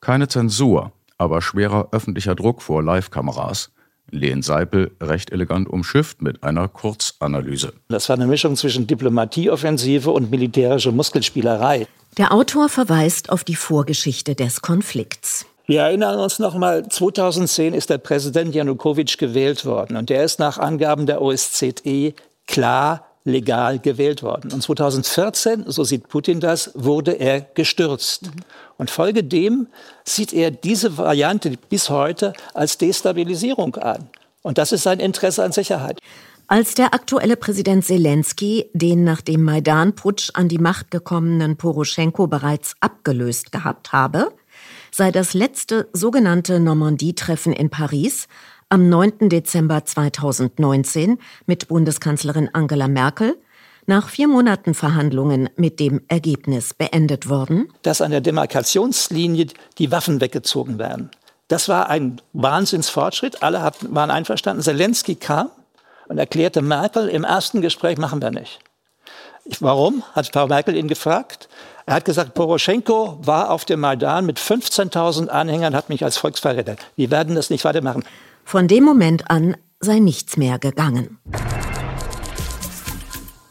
Keine 0.00 0.28
Zensur, 0.28 0.92
aber 1.18 1.42
schwerer 1.42 1.88
öffentlicher 1.92 2.34
Druck 2.34 2.62
vor 2.62 2.82
Live-Kameras 2.82 3.70
Lehn 4.12 4.42
Seipel 4.42 4.90
recht 5.00 5.30
elegant 5.30 5.68
umschifft 5.68 6.22
mit 6.22 6.42
einer 6.42 6.68
Kurzanalyse. 6.68 7.72
Das 7.88 8.08
war 8.08 8.16
eine 8.16 8.26
Mischung 8.26 8.56
zwischen 8.56 8.86
Diplomatieoffensive 8.86 10.10
und 10.10 10.30
militärische 10.30 10.92
Muskelspielerei. 10.92 11.86
Der 12.18 12.32
Autor 12.32 12.68
verweist 12.68 13.30
auf 13.30 13.44
die 13.44 13.54
Vorgeschichte 13.54 14.34
des 14.34 14.62
Konflikts. 14.62 15.46
Wir 15.66 15.82
erinnern 15.82 16.18
uns 16.18 16.40
noch 16.40 16.56
mal, 16.56 16.88
2010 16.88 17.74
ist 17.74 17.90
der 17.90 17.98
Präsident 17.98 18.54
Janukowitsch 18.54 19.18
gewählt 19.18 19.64
worden 19.64 19.96
und 19.96 20.10
der 20.10 20.24
ist 20.24 20.40
nach 20.40 20.58
Angaben 20.58 21.06
der 21.06 21.22
OSZE 21.22 22.14
klar 22.48 23.06
legal 23.30 23.78
gewählt 23.78 24.22
worden. 24.22 24.52
Und 24.52 24.62
2014, 24.62 25.64
so 25.66 25.84
sieht 25.84 26.08
Putin 26.08 26.40
das, 26.40 26.72
wurde 26.74 27.12
er 27.12 27.40
gestürzt. 27.40 28.26
Mhm. 28.26 28.30
Und 28.76 28.90
folgedem 28.90 29.68
sieht 30.04 30.32
er 30.32 30.50
diese 30.50 30.96
Variante 30.96 31.52
bis 31.68 31.90
heute 31.90 32.32
als 32.54 32.78
Destabilisierung 32.78 33.76
an. 33.76 34.08
Und 34.42 34.58
das 34.58 34.72
ist 34.72 34.82
sein 34.82 35.00
Interesse 35.00 35.44
an 35.44 35.52
Sicherheit. 35.52 35.98
Als 36.46 36.74
der 36.74 36.94
aktuelle 36.94 37.36
Präsident 37.36 37.84
Zelensky 37.84 38.70
den 38.72 39.04
nach 39.04 39.20
dem 39.20 39.44
Maidan-Putsch 39.44 40.30
an 40.34 40.48
die 40.48 40.58
Macht 40.58 40.90
gekommenen 40.90 41.56
Poroschenko 41.56 42.26
bereits 42.26 42.74
abgelöst 42.80 43.52
gehabt 43.52 43.92
habe, 43.92 44.32
sei 44.90 45.12
das 45.12 45.34
letzte 45.34 45.88
sogenannte 45.92 46.58
Normandie-Treffen 46.58 47.52
in 47.52 47.70
Paris 47.70 48.26
am 48.70 48.88
9. 48.88 49.28
Dezember 49.28 49.84
2019 49.84 51.18
mit 51.44 51.68
Bundeskanzlerin 51.68 52.48
Angela 52.52 52.86
Merkel 52.86 53.36
nach 53.86 54.08
vier 54.08 54.28
Monaten 54.28 54.74
Verhandlungen 54.74 55.50
mit 55.56 55.80
dem 55.80 56.00
Ergebnis 56.06 56.72
beendet 56.72 57.28
worden. 57.28 57.68
Dass 57.82 58.00
an 58.00 58.12
der 58.12 58.20
Demarkationslinie 58.20 59.48
die 59.78 59.90
Waffen 59.90 60.20
weggezogen 60.20 60.78
werden. 60.78 61.10
Das 61.48 61.68
war 61.68 61.90
ein 61.90 62.20
Wahnsinnsfortschritt. 62.32 63.42
Alle 63.42 63.60
hatten, 63.60 63.92
waren 63.92 64.12
einverstanden. 64.12 64.62
Zelensky 64.62 65.16
kam 65.16 65.50
und 66.06 66.18
erklärte 66.18 66.62
Merkel, 66.62 67.08
im 67.08 67.24
ersten 67.24 67.62
Gespräch 67.62 67.98
machen 67.98 68.22
wir 68.22 68.30
nicht. 68.30 68.60
Warum? 69.58 70.04
Hat 70.12 70.28
Frau 70.28 70.46
Merkel 70.46 70.76
ihn 70.76 70.86
gefragt. 70.86 71.48
Er 71.86 71.94
hat 71.94 72.04
gesagt, 72.04 72.34
Poroschenko 72.34 73.18
war 73.22 73.50
auf 73.50 73.64
dem 73.64 73.80
Maidan 73.80 74.26
mit 74.26 74.38
15.000 74.38 75.26
Anhängern, 75.26 75.74
hat 75.74 75.88
mich 75.88 76.04
als 76.04 76.18
Volksverräter. 76.18 76.76
Wir 76.94 77.10
werden 77.10 77.34
das 77.34 77.50
nicht 77.50 77.64
weitermachen. 77.64 78.04
Von 78.50 78.66
dem 78.66 78.82
Moment 78.82 79.30
an 79.30 79.56
sei 79.78 80.00
nichts 80.00 80.36
mehr 80.36 80.58
gegangen. 80.58 81.18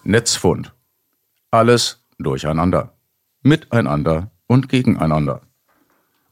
Netzfund. 0.04 0.74
Alles 1.52 2.04
durcheinander. 2.18 2.98
Miteinander 3.42 4.32
und 4.48 4.68
gegeneinander. 4.68 5.40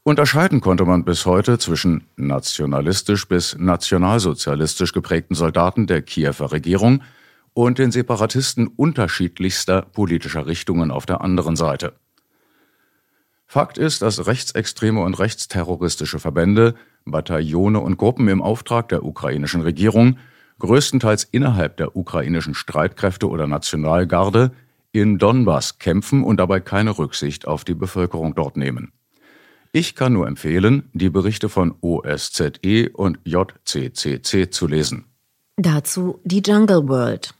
Unterscheiden 0.02 0.60
konnte 0.60 0.84
man 0.84 1.06
bis 1.06 1.24
heute 1.24 1.58
zwischen 1.58 2.08
nationalistisch 2.16 3.26
bis 3.26 3.56
nationalsozialistisch 3.58 4.92
geprägten 4.92 5.34
Soldaten 5.34 5.86
der 5.86 6.02
Kiewer 6.02 6.52
Regierung 6.52 7.02
und 7.54 7.78
den 7.78 7.90
Separatisten 7.90 8.66
unterschiedlichster 8.66 9.80
politischer 9.80 10.46
Richtungen 10.46 10.90
auf 10.90 11.06
der 11.06 11.22
anderen 11.22 11.56
Seite. 11.56 11.94
Fakt 13.50 13.78
ist, 13.78 14.02
dass 14.02 14.26
rechtsextreme 14.26 15.00
und 15.00 15.18
rechtsterroristische 15.18 16.18
Verbände, 16.18 16.74
Bataillone 17.10 17.80
und 17.80 17.96
Gruppen 17.96 18.28
im 18.28 18.42
Auftrag 18.42 18.88
der 18.88 19.04
ukrainischen 19.04 19.62
Regierung 19.62 20.18
größtenteils 20.58 21.24
innerhalb 21.24 21.76
der 21.76 21.96
ukrainischen 21.96 22.54
Streitkräfte 22.54 23.28
oder 23.28 23.46
Nationalgarde, 23.46 24.52
in 24.92 25.18
Donbass 25.18 25.78
kämpfen 25.78 26.24
und 26.24 26.38
dabei 26.38 26.60
keine 26.60 26.98
Rücksicht 26.98 27.46
auf 27.46 27.64
die 27.64 27.74
Bevölkerung 27.74 28.34
dort 28.34 28.56
nehmen. 28.56 28.92
Ich 29.72 29.94
kann 29.94 30.14
nur 30.14 30.26
empfehlen, 30.26 30.88
die 30.94 31.10
Berichte 31.10 31.48
von 31.48 31.74
OSZE 31.82 32.90
und 32.94 33.18
JCCC 33.24 34.50
zu 34.50 34.66
lesen. 34.66 35.04
Dazu 35.56 36.20
die 36.24 36.42
Jungle 36.44 36.88
World. 36.88 37.34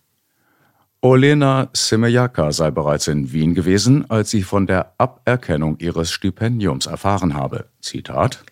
Olena 1.01 1.71
Semejaka 1.73 2.53
sei 2.53 2.71
bereits 2.71 3.07
in 3.07 3.33
Wien 3.33 3.55
gewesen, 3.55 4.11
als 4.11 4.31
sie 4.31 4.43
von 4.43 4.67
der 4.67 4.93
Aberkennung 4.99 5.79
ihres 5.79 6.11
Stipendiums 6.11 6.87
erfahren 6.87 7.35
habe. 7.35 7.67
Zitat 7.81 8.45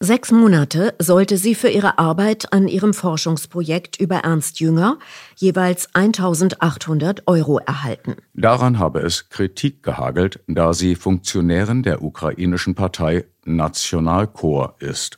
Sechs 0.00 0.32
Monate 0.32 0.94
sollte 0.98 1.38
sie 1.38 1.54
für 1.54 1.68
ihre 1.68 1.98
Arbeit 1.98 2.52
an 2.52 2.68
ihrem 2.68 2.92
Forschungsprojekt 2.92 3.98
über 3.98 4.16
Ernst 4.16 4.60
Jünger 4.60 4.98
jeweils 5.36 5.88
1800 5.94 7.22
Euro 7.26 7.58
erhalten. 7.58 8.16
Daran 8.34 8.78
habe 8.78 9.00
es 9.00 9.30
Kritik 9.30 9.82
gehagelt, 9.82 10.40
da 10.46 10.74
sie 10.74 10.94
Funktionärin 10.94 11.82
der 11.82 12.02
ukrainischen 12.02 12.74
Partei 12.74 13.24
Nationalkorps 13.44 14.82
ist. 14.82 15.16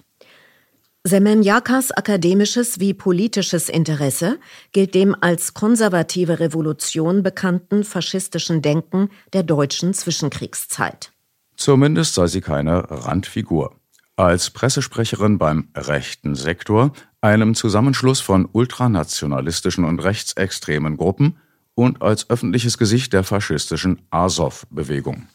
Semenjakas 1.04 1.92
akademisches 1.92 2.80
wie 2.80 2.92
politisches 2.92 3.68
Interesse 3.68 4.38
gilt 4.72 4.94
dem 4.94 5.16
als 5.20 5.54
konservative 5.54 6.40
Revolution 6.40 7.22
bekannten 7.22 7.84
faschistischen 7.84 8.60
Denken 8.60 9.10
der 9.32 9.44
deutschen 9.44 9.94
Zwischenkriegszeit. 9.94 11.12
Zumindest 11.56 12.14
sei 12.14 12.26
sie 12.26 12.40
keine 12.40 12.90
Randfigur. 12.90 13.76
Als 14.18 14.48
Pressesprecherin 14.48 15.36
beim 15.36 15.68
rechten 15.76 16.36
Sektor, 16.36 16.92
einem 17.20 17.54
Zusammenschluss 17.54 18.20
von 18.20 18.48
ultranationalistischen 18.50 19.84
und 19.84 20.02
rechtsextremen 20.02 20.96
Gruppen 20.96 21.36
und 21.74 22.00
als 22.00 22.30
öffentliches 22.30 22.78
Gesicht 22.78 23.12
der 23.12 23.24
faschistischen 23.24 24.00
Azov-Bewegung. 24.08 25.26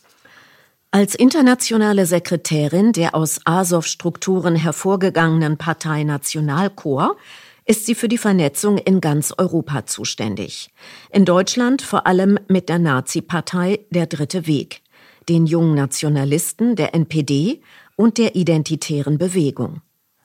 Als 0.89 1.13
internationale 1.13 2.07
Sekretärin 2.07 2.91
der 2.91 3.13
aus 3.13 3.39
Azov-Strukturen 3.45 4.55
hervorgegangenen 4.55 5.59
Partei 5.59 6.03
Nationalkorps 6.03 7.21
ist 7.65 7.85
sie 7.85 7.93
für 7.93 8.07
die 8.07 8.17
Vernetzung 8.17 8.79
in 8.79 8.99
ganz 8.99 9.31
Europa 9.37 9.85
zuständig. 9.85 10.71
In 11.11 11.25
Deutschland 11.25 11.83
vor 11.83 12.07
allem 12.07 12.39
mit 12.47 12.67
der 12.67 12.79
Nazi-Partei 12.79 13.81
Der 13.91 14.07
Dritte 14.07 14.47
Weg, 14.47 14.81
den 15.29 15.45
jungen 15.45 15.75
Nationalisten 15.75 16.75
der 16.75 16.95
NPD 16.95 17.61
und 17.95 18.17
der 18.17 18.35
Identitären 18.35 19.17
Bewegung. 19.17 19.81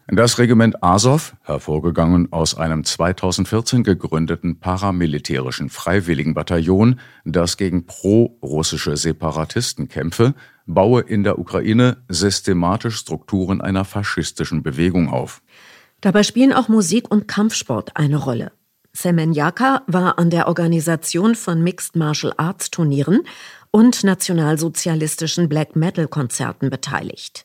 Das 0.09 0.39
Regiment 0.39 0.85
Azov, 0.85 1.35
hervorgegangen 1.43 2.33
aus 2.33 2.57
einem 2.57 2.85
2014 2.85 3.83
gegründeten 3.83 4.61
paramilitärischen 4.61 5.69
Freiwilligenbataillon, 5.69 7.01
das 7.25 7.57
gegen 7.57 7.87
pro-russische 7.87 8.97
Separatisten 8.97 9.89
kämpfe, 9.89 10.35
baue 10.65 11.01
in 11.01 11.25
der 11.25 11.41
Ukraine 11.41 11.97
systematisch 12.09 12.99
Strukturen 12.99 13.61
einer 13.61 13.85
faschistischen 13.85 14.63
Bewegung 14.63 15.09
auf. 15.09 15.43
Dabei 16.01 16.23
spielen 16.23 16.53
auch 16.53 16.69
Musik 16.69 17.11
und 17.11 17.27
Kampfsport 17.27 17.97
eine 17.97 18.19
Rolle. 18.19 18.53
Semenjaka 18.93 19.83
war 19.89 20.19
an 20.19 20.31
der 20.31 20.47
Organisation 20.47 21.35
von 21.35 21.63
Mixed 21.65 21.97
Martial 21.97 22.33
Arts 22.37 22.71
Turnieren 22.71 23.23
und 23.71 24.05
nationalsozialistischen 24.05 25.49
Black 25.49 25.77
Metal 25.77 26.07
Konzerten 26.09 26.71
beteiligt. 26.71 27.45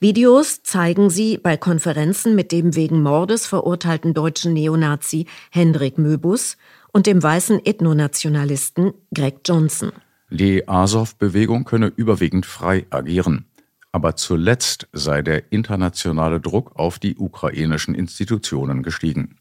Videos 0.00 0.62
zeigen 0.62 1.10
sie 1.10 1.38
bei 1.38 1.56
Konferenzen 1.56 2.34
mit 2.34 2.52
dem 2.52 2.74
wegen 2.74 3.02
Mordes 3.02 3.46
verurteilten 3.46 4.14
deutschen 4.14 4.52
Neonazi 4.52 5.26
Hendrik 5.50 5.98
Möbus 5.98 6.56
und 6.92 7.06
dem 7.06 7.22
weißen 7.22 7.64
Ethnonationalisten 7.64 8.92
Greg 9.14 9.40
Johnson. 9.44 9.92
Die 10.30 10.66
Azov-Bewegung 10.68 11.64
könne 11.64 11.92
überwiegend 11.94 12.46
frei 12.46 12.86
agieren. 12.90 13.46
Aber 13.92 14.16
zuletzt 14.16 14.88
sei 14.92 15.22
der 15.22 15.52
internationale 15.52 16.40
Druck 16.40 16.72
auf 16.76 16.98
die 16.98 17.16
ukrainischen 17.16 17.94
Institutionen 17.94 18.82
gestiegen. 18.82 19.38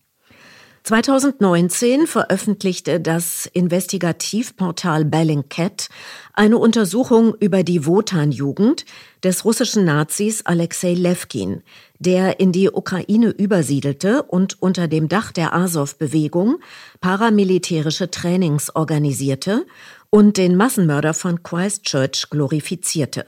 2019 0.85 2.05
veröffentlichte 2.05 2.99
das 2.99 3.47
Investigativportal 3.47 5.03
Bellingcat 5.03 5.89
eine 6.33 6.59
Untersuchung 6.59 7.33
über 7.39 7.63
die 7.63 7.87
Wotan-Jugend 7.87 8.85
des 9.23 9.45
russischen 9.45 9.83
Nazis 9.83 10.45
Alexei 10.45 10.93
Levkin, 10.93 11.63
der 11.97 12.39
in 12.39 12.51
die 12.51 12.69
Ukraine 12.69 13.29
übersiedelte 13.29 14.21
und 14.21 14.61
unter 14.61 14.87
dem 14.87 15.09
Dach 15.09 15.31
der 15.31 15.55
Azov-Bewegung 15.55 16.57
paramilitärische 17.01 18.11
Trainings 18.11 18.75
organisierte 18.75 19.65
und 20.11 20.37
den 20.37 20.55
Massenmörder 20.55 21.15
von 21.15 21.41
Christchurch 21.41 22.29
glorifizierte. 22.29 23.25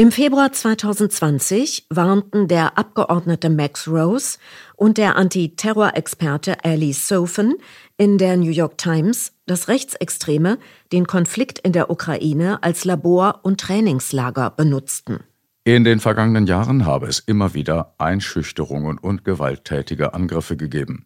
Im 0.00 0.12
Februar 0.12 0.50
2020 0.50 1.88
warnten 1.90 2.48
der 2.48 2.78
Abgeordnete 2.78 3.50
Max 3.50 3.86
Rose 3.86 4.38
und 4.74 4.96
der 4.96 5.16
Antiterrorexperte 5.16 6.64
Ali 6.64 6.94
Sofen 6.94 7.56
in 7.98 8.16
der 8.16 8.38
New 8.38 8.48
York 8.50 8.78
Times, 8.78 9.34
dass 9.44 9.68
Rechtsextreme 9.68 10.56
den 10.90 11.06
Konflikt 11.06 11.58
in 11.58 11.72
der 11.72 11.90
Ukraine 11.90 12.62
als 12.62 12.86
Labor- 12.86 13.40
und 13.42 13.60
Trainingslager 13.60 14.48
benutzten. 14.48 15.18
In 15.64 15.84
den 15.84 16.00
vergangenen 16.00 16.46
Jahren 16.46 16.86
habe 16.86 17.06
es 17.06 17.18
immer 17.18 17.52
wieder 17.52 17.92
Einschüchterungen 17.98 18.96
und 18.96 19.26
gewalttätige 19.26 20.14
Angriffe 20.14 20.56
gegeben. 20.56 21.04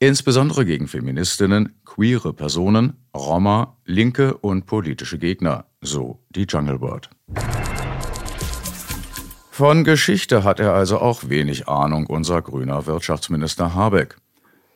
Insbesondere 0.00 0.64
gegen 0.64 0.88
Feministinnen, 0.88 1.80
queere 1.84 2.32
Personen, 2.32 2.94
Roma, 3.16 3.76
linke 3.84 4.36
und 4.38 4.66
politische 4.66 5.18
Gegner, 5.18 5.66
so 5.80 6.18
die 6.30 6.46
Jungle 6.48 6.80
World. 6.80 7.10
Von 9.56 9.84
Geschichte 9.84 10.42
hat 10.42 10.58
er 10.58 10.74
also 10.74 10.98
auch 10.98 11.28
wenig 11.28 11.68
Ahnung, 11.68 12.06
unser 12.06 12.42
grüner 12.42 12.86
Wirtschaftsminister 12.86 13.72
Habeck. 13.72 14.16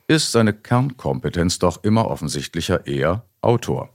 Ist 0.07 0.31
seine 0.31 0.53
Kernkompetenz 0.53 1.59
doch 1.59 1.83
immer 1.83 2.09
offensichtlicher 2.09 2.87
eher 2.87 3.25
Autor, 3.41 3.89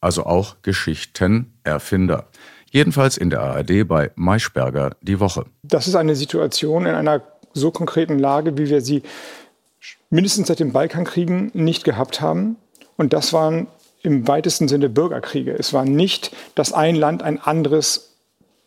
also 0.00 0.24
auch 0.24 0.56
Geschichtenerfinder. 0.62 2.24
Jedenfalls 2.70 3.18
in 3.18 3.28
der 3.28 3.42
ARD 3.42 3.86
bei 3.86 4.12
Maischberger 4.14 4.96
die 5.02 5.20
Woche. 5.20 5.44
Das 5.62 5.86
ist 5.86 5.94
eine 5.94 6.16
Situation 6.16 6.86
in 6.86 6.94
einer 6.94 7.20
so 7.52 7.70
konkreten 7.70 8.18
Lage, 8.18 8.56
wie 8.56 8.70
wir 8.70 8.80
sie 8.80 9.02
mindestens 10.08 10.48
seit 10.48 10.60
dem 10.60 10.72
Balkankriegen 10.72 11.50
nicht 11.52 11.84
gehabt 11.84 12.22
haben. 12.22 12.56
Und 12.96 13.12
das 13.12 13.34
waren 13.34 13.66
im 14.02 14.26
weitesten 14.26 14.68
Sinne 14.68 14.88
Bürgerkriege. 14.88 15.52
Es 15.52 15.74
war 15.74 15.84
nicht, 15.84 16.34
dass 16.54 16.72
ein 16.72 16.94
Land 16.94 17.22
ein 17.22 17.38
anderes 17.38 18.16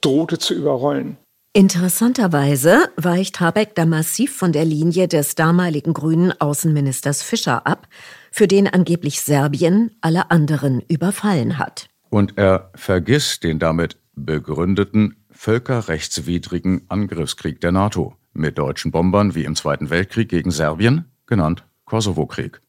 drohte 0.01 0.37
zu 0.37 0.53
überrollen. 0.53 1.17
Interessanterweise 1.55 2.89
weicht 2.97 3.39
Habeck 3.39 3.75
da 3.75 3.85
massiv 3.85 4.35
von 4.35 4.53
der 4.53 4.65
Linie 4.65 5.07
des 5.07 5.35
damaligen 5.35 5.93
grünen 5.93 6.33
Außenministers 6.41 7.21
Fischer 7.21 7.67
ab, 7.67 7.87
für 8.31 8.47
den 8.47 8.67
angeblich 8.67 9.21
Serbien 9.21 9.91
alle 10.01 10.31
anderen 10.31 10.81
überfallen 10.81 11.59
hat. 11.59 11.89
Und 12.09 12.39
er 12.39 12.71
vergisst 12.73 13.43
den 13.43 13.59
damit 13.59 13.97
begründeten 14.15 15.15
völkerrechtswidrigen 15.29 16.85
Angriffskrieg 16.87 17.61
der 17.61 17.71
NATO 17.71 18.15
mit 18.33 18.57
deutschen 18.57 18.89
Bombern 18.89 19.35
wie 19.35 19.43
im 19.43 19.55
Zweiten 19.55 19.91
Weltkrieg 19.91 20.29
gegen 20.29 20.49
Serbien, 20.49 21.05
genannt 21.27 21.65
Kosovo-Krieg. 21.85 22.61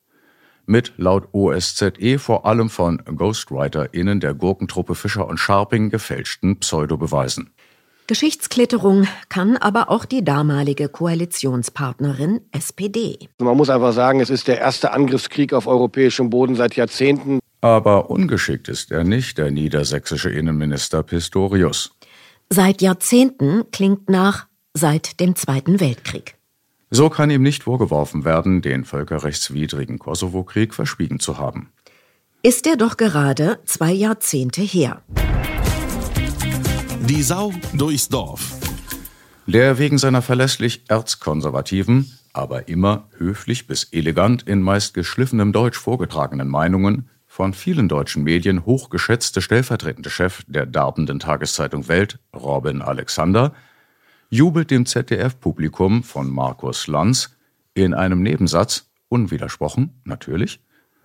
Mit 0.67 0.93
laut 0.99 1.29
OSZE 1.33 2.19
vor 2.19 2.45
allem 2.45 2.69
von 2.69 3.03
GhostwriterInnen 3.05 4.21
der 4.21 4.35
Gurkentruppe 4.35 4.95
Fischer 4.95 5.27
und 5.27 5.39
Scharping 5.39 5.89
gefälschten 5.89 6.59
Pseudobeweisen. 6.59 7.54
Geschichtsklitterung 8.07 9.07
kann 9.31 9.57
aber 9.57 9.91
auch 9.91 10.05
die 10.05 10.23
damalige 10.23 10.91
Koalitionspartnerin 10.91 12.43
SPD. 12.53 13.19
Man 13.39 13.57
muss 13.57 13.71
einfach 13.71 13.95
sagen, 13.95 14.21
es 14.21 14.29
ist 14.29 14.47
der 14.47 14.59
erste 14.59 14.93
Angriffskrieg 14.93 15.55
auf 15.55 15.67
europäischem 15.67 16.29
Boden 16.29 16.55
seit 16.55 16.77
Jahrzehnten. 16.77 17.39
Aber 17.63 18.11
ungeschickt 18.11 18.69
ist 18.69 18.91
er 18.91 19.05
nicht, 19.05 19.39
der 19.39 19.51
niedersächsische 19.51 20.29
Innenminister 20.29 21.03
Pistorius. 21.03 21.93
Seit 22.51 22.83
Jahrzehnten 22.83 23.65
klingt 23.73 24.11
nach 24.11 24.49
seit 24.75 25.19
dem 25.19 25.35
Zweiten 25.35 25.81
Weltkrieg. 25.81 26.35
So 26.91 27.09
kann 27.09 27.31
ihm 27.31 27.43
nicht 27.43 27.63
vorgeworfen 27.63 28.27
werden, 28.27 28.61
den 28.61 28.85
völkerrechtswidrigen 28.85 29.99
Kosovo-Krieg 29.99 30.75
verschwiegen 30.75 31.21
zu 31.21 31.39
haben. 31.39 31.73
Ist 32.43 32.67
er 32.67 32.77
doch 32.77 32.99
gerade 32.99 33.61
zwei 33.65 33.93
Jahrzehnte 33.93 34.61
her. 34.61 35.03
Die 37.07 37.23
Sau 37.23 37.53
durchs 37.75 38.09
Dorf. 38.09 38.55
Der 39.47 39.79
wegen 39.79 39.99
seiner 39.99 40.23
verlässlich 40.23 40.85
erzkonservativen, 40.89 42.11
aber 42.33 42.69
immer 42.69 43.09
höflich 43.19 43.67
bis 43.67 43.85
elegant 43.93 44.45
in 44.45 44.63
meist 44.63 44.95
geschliffenem 44.95 45.53
Deutsch 45.53 45.77
vorgetragenen 45.79 46.49
Meinungen 46.49 47.11
von 47.27 47.53
vielen 47.53 47.89
deutschen 47.89 48.23
Medien 48.23 48.65
hochgeschätzte 48.65 49.43
stellvertretende 49.43 50.09
Chef 50.09 50.45
der 50.47 50.65
darbenden 50.65 51.19
Tageszeitung 51.19 51.89
Welt, 51.89 52.21
Robin 52.35 52.81
Alexander, 52.81 53.53
jubelt 54.31 54.71
dem 54.71 54.87
ZDF-Publikum 54.87 56.05
von 56.05 56.31
Markus 56.31 56.87
Lanz 56.87 57.37
in 57.75 57.93
einem 57.93 58.23
Nebensatz, 58.23 58.91
unwidersprochen, 59.11 60.01
natürlich, 60.05 60.59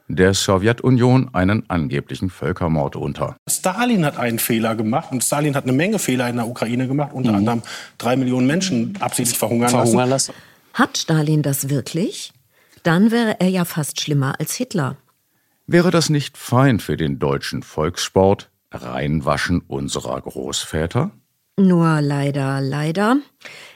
der 0.09 0.33
Sowjetunion 0.33 1.29
einen 1.33 1.69
angeblichen 1.69 2.29
Völkermord 2.29 2.95
unter. 2.95 3.37
Stalin 3.47 4.03
hat 4.05 4.17
einen 4.17 4.39
Fehler 4.39 4.75
gemacht 4.75 5.11
und 5.11 5.23
Stalin 5.23 5.55
hat 5.55 5.63
eine 5.63 5.73
Menge 5.73 5.99
Fehler 5.99 6.27
in 6.27 6.35
der 6.35 6.47
Ukraine 6.47 6.87
gemacht, 6.87 7.11
unter 7.13 7.31
mhm. 7.31 7.37
anderem 7.37 7.61
drei 7.97 8.15
Millionen 8.15 8.47
Menschen 8.47 8.97
absichtlich 8.99 9.37
verhungern, 9.37 9.69
verhungern 9.69 10.09
lassen. 10.09 10.33
lassen. 10.33 10.49
Hat 10.73 10.97
Stalin 10.97 11.43
das 11.43 11.69
wirklich? 11.69 12.33
Dann 12.83 13.11
wäre 13.11 13.39
er 13.39 13.49
ja 13.49 13.65
fast 13.65 14.01
schlimmer 14.01 14.39
als 14.39 14.55
Hitler. 14.55 14.97
Wäre 15.67 15.91
das 15.91 16.09
nicht 16.09 16.37
fein 16.37 16.79
für 16.79 16.97
den 16.97 17.19
deutschen 17.19 17.61
Volkssport, 17.61 18.49
Reinwaschen 18.71 19.61
unserer 19.67 20.19
Großväter? 20.19 21.11
Nur 21.59 22.01
leider, 22.01 22.61
leider 22.61 23.17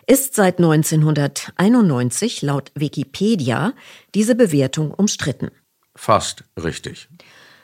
ist 0.07 0.35
seit 0.35 0.57
1991 0.57 2.41
laut 2.41 2.71
Wikipedia 2.75 3.73
diese 4.15 4.35
Bewertung 4.35 4.91
umstritten. 4.91 5.51
Fast 5.95 6.43
richtig. 6.61 7.09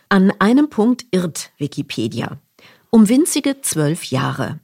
An 0.10 0.32
einem 0.40 0.70
Punkt 0.70 1.06
irrt 1.12 1.52
Wikipedia. 1.58 2.40
Um 2.90 3.10
winzige 3.10 3.62
zwölf 3.62 4.06
Jahre. 4.06 4.60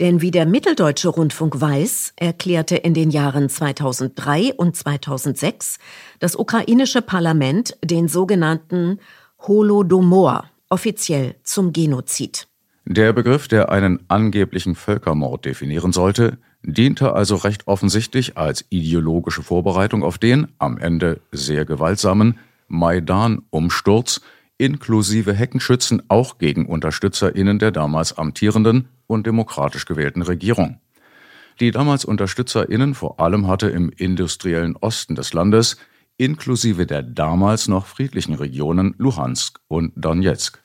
Denn 0.00 0.20
wie 0.20 0.30
der 0.30 0.46
Mitteldeutsche 0.46 1.08
Rundfunk 1.08 1.60
weiß, 1.60 2.12
erklärte 2.16 2.76
in 2.76 2.94
den 2.94 3.10
Jahren 3.10 3.48
2003 3.48 4.54
und 4.54 4.76
2006 4.76 5.78
das 6.20 6.36
ukrainische 6.36 7.02
Parlament 7.02 7.76
den 7.84 8.08
sogenannten 8.08 9.00
Holodomor 9.40 10.48
offiziell 10.70 11.34
zum 11.42 11.72
Genozid. 11.72 12.46
Der 12.84 13.12
Begriff, 13.12 13.48
der 13.48 13.70
einen 13.70 14.00
angeblichen 14.08 14.74
Völkermord 14.74 15.44
definieren 15.44 15.92
sollte, 15.92 16.38
diente 16.62 17.12
also 17.12 17.36
recht 17.36 17.66
offensichtlich 17.66 18.36
als 18.36 18.64
ideologische 18.70 19.42
Vorbereitung 19.42 20.02
auf 20.02 20.18
den 20.18 20.48
am 20.58 20.78
Ende 20.78 21.20
sehr 21.32 21.64
gewaltsamen 21.64 22.38
Maidan-Umsturz 22.68 24.20
inklusive 24.58 25.32
Heckenschützen 25.32 26.02
auch 26.08 26.38
gegen 26.38 26.66
UnterstützerInnen 26.66 27.58
der 27.58 27.70
damals 27.70 28.16
amtierenden 28.16 28.88
und 29.06 29.26
demokratisch 29.26 29.86
gewählten 29.86 30.22
Regierung. 30.22 30.80
Die 31.60 31.70
damals 31.70 32.04
UnterstützerInnen 32.04 32.94
vor 32.94 33.18
allem 33.20 33.48
hatte 33.48 33.68
im 33.68 33.90
industriellen 33.90 34.76
Osten 34.76 35.14
des 35.14 35.32
Landes 35.32 35.76
inklusive 36.18 36.86
der 36.86 37.02
damals 37.02 37.68
noch 37.68 37.86
friedlichen 37.86 38.34
Regionen 38.34 38.94
Luhansk 38.98 39.60
und 39.68 39.92
Donetsk. 39.96 40.60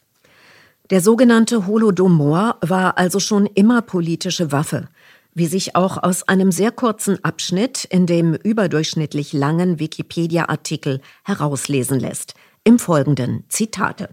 Der 0.89 0.99
sogenannte 0.99 1.65
Holodomor 1.65 2.57
war 2.61 2.97
also 2.97 3.19
schon 3.19 3.45
immer 3.45 3.81
politische 3.81 4.51
Waffe, 4.51 4.89
wie 5.36 5.48
sich 5.48 5.76
auch 5.76 6.02
aus 6.02 6.28
einem 6.28 6.52
sehr 6.52 6.72
kurzen 6.72 7.24
Abschnitt 7.24 7.86
in 7.86 8.06
dem 8.06 8.34
überdurchschnittlich 8.34 9.34
langen 9.34 9.80
Wikipedia-Artikel 9.80 11.02
herauslesen 11.24 12.00
lässt. 12.00 12.34
Im 12.63 12.80
folgenden 12.80 13.43
Zitate. 13.50 14.10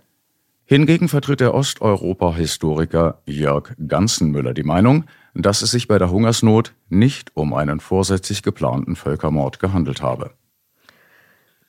Hingegen 0.64 1.08
vertritt 1.08 1.40
der 1.40 1.52
Osteuropa-Historiker 1.52 3.22
Jörg 3.26 3.74
Ganzenmüller 3.88 4.54
die 4.54 4.62
Meinung, 4.62 5.04
dass 5.34 5.62
es 5.62 5.72
sich 5.72 5.88
bei 5.88 5.98
der 5.98 6.10
Hungersnot 6.10 6.74
nicht 6.88 7.32
um 7.34 7.54
einen 7.54 7.80
vorsätzlich 7.80 8.42
geplanten 8.42 8.94
Völkermord 8.94 9.58
gehandelt 9.58 10.00
habe. 10.00 10.30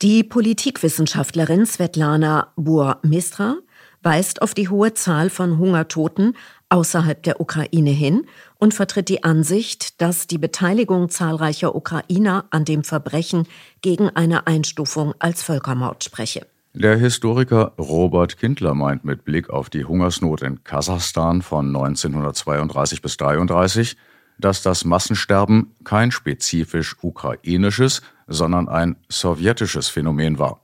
Die 0.02 0.24
Politikwissenschaftlerin 0.24 1.64
Svetlana 1.64 2.52
Burmistra 2.56 3.56
weist 4.02 4.42
auf 4.42 4.54
die 4.54 4.68
hohe 4.68 4.94
Zahl 4.94 5.30
von 5.30 5.58
Hungertoten 5.58 6.36
außerhalb 6.68 7.22
der 7.22 7.40
Ukraine 7.40 7.90
hin 7.90 8.26
und 8.58 8.74
vertritt 8.74 9.08
die 9.08 9.24
Ansicht, 9.24 10.00
dass 10.00 10.26
die 10.26 10.38
Beteiligung 10.38 11.10
zahlreicher 11.10 11.74
Ukrainer 11.74 12.46
an 12.50 12.64
dem 12.64 12.82
Verbrechen 12.82 13.46
gegen 13.82 14.08
eine 14.08 14.46
Einstufung 14.46 15.14
als 15.18 15.42
Völkermord 15.42 16.02
spreche. 16.02 16.46
Der 16.74 16.96
Historiker 16.96 17.72
Robert 17.78 18.38
Kindler 18.38 18.74
meint 18.74 19.04
mit 19.04 19.26
Blick 19.26 19.50
auf 19.50 19.68
die 19.68 19.84
Hungersnot 19.84 20.40
in 20.40 20.64
Kasachstan 20.64 21.42
von 21.42 21.66
1932 21.66 23.02
bis 23.02 23.12
1933, 23.20 23.98
dass 24.38 24.62
das 24.62 24.86
Massensterben 24.86 25.74
kein 25.84 26.10
spezifisch 26.10 26.96
ukrainisches, 27.02 28.00
sondern 28.26 28.68
ein 28.68 28.96
sowjetisches 29.10 29.88
Phänomen 29.88 30.38
war. 30.38 30.62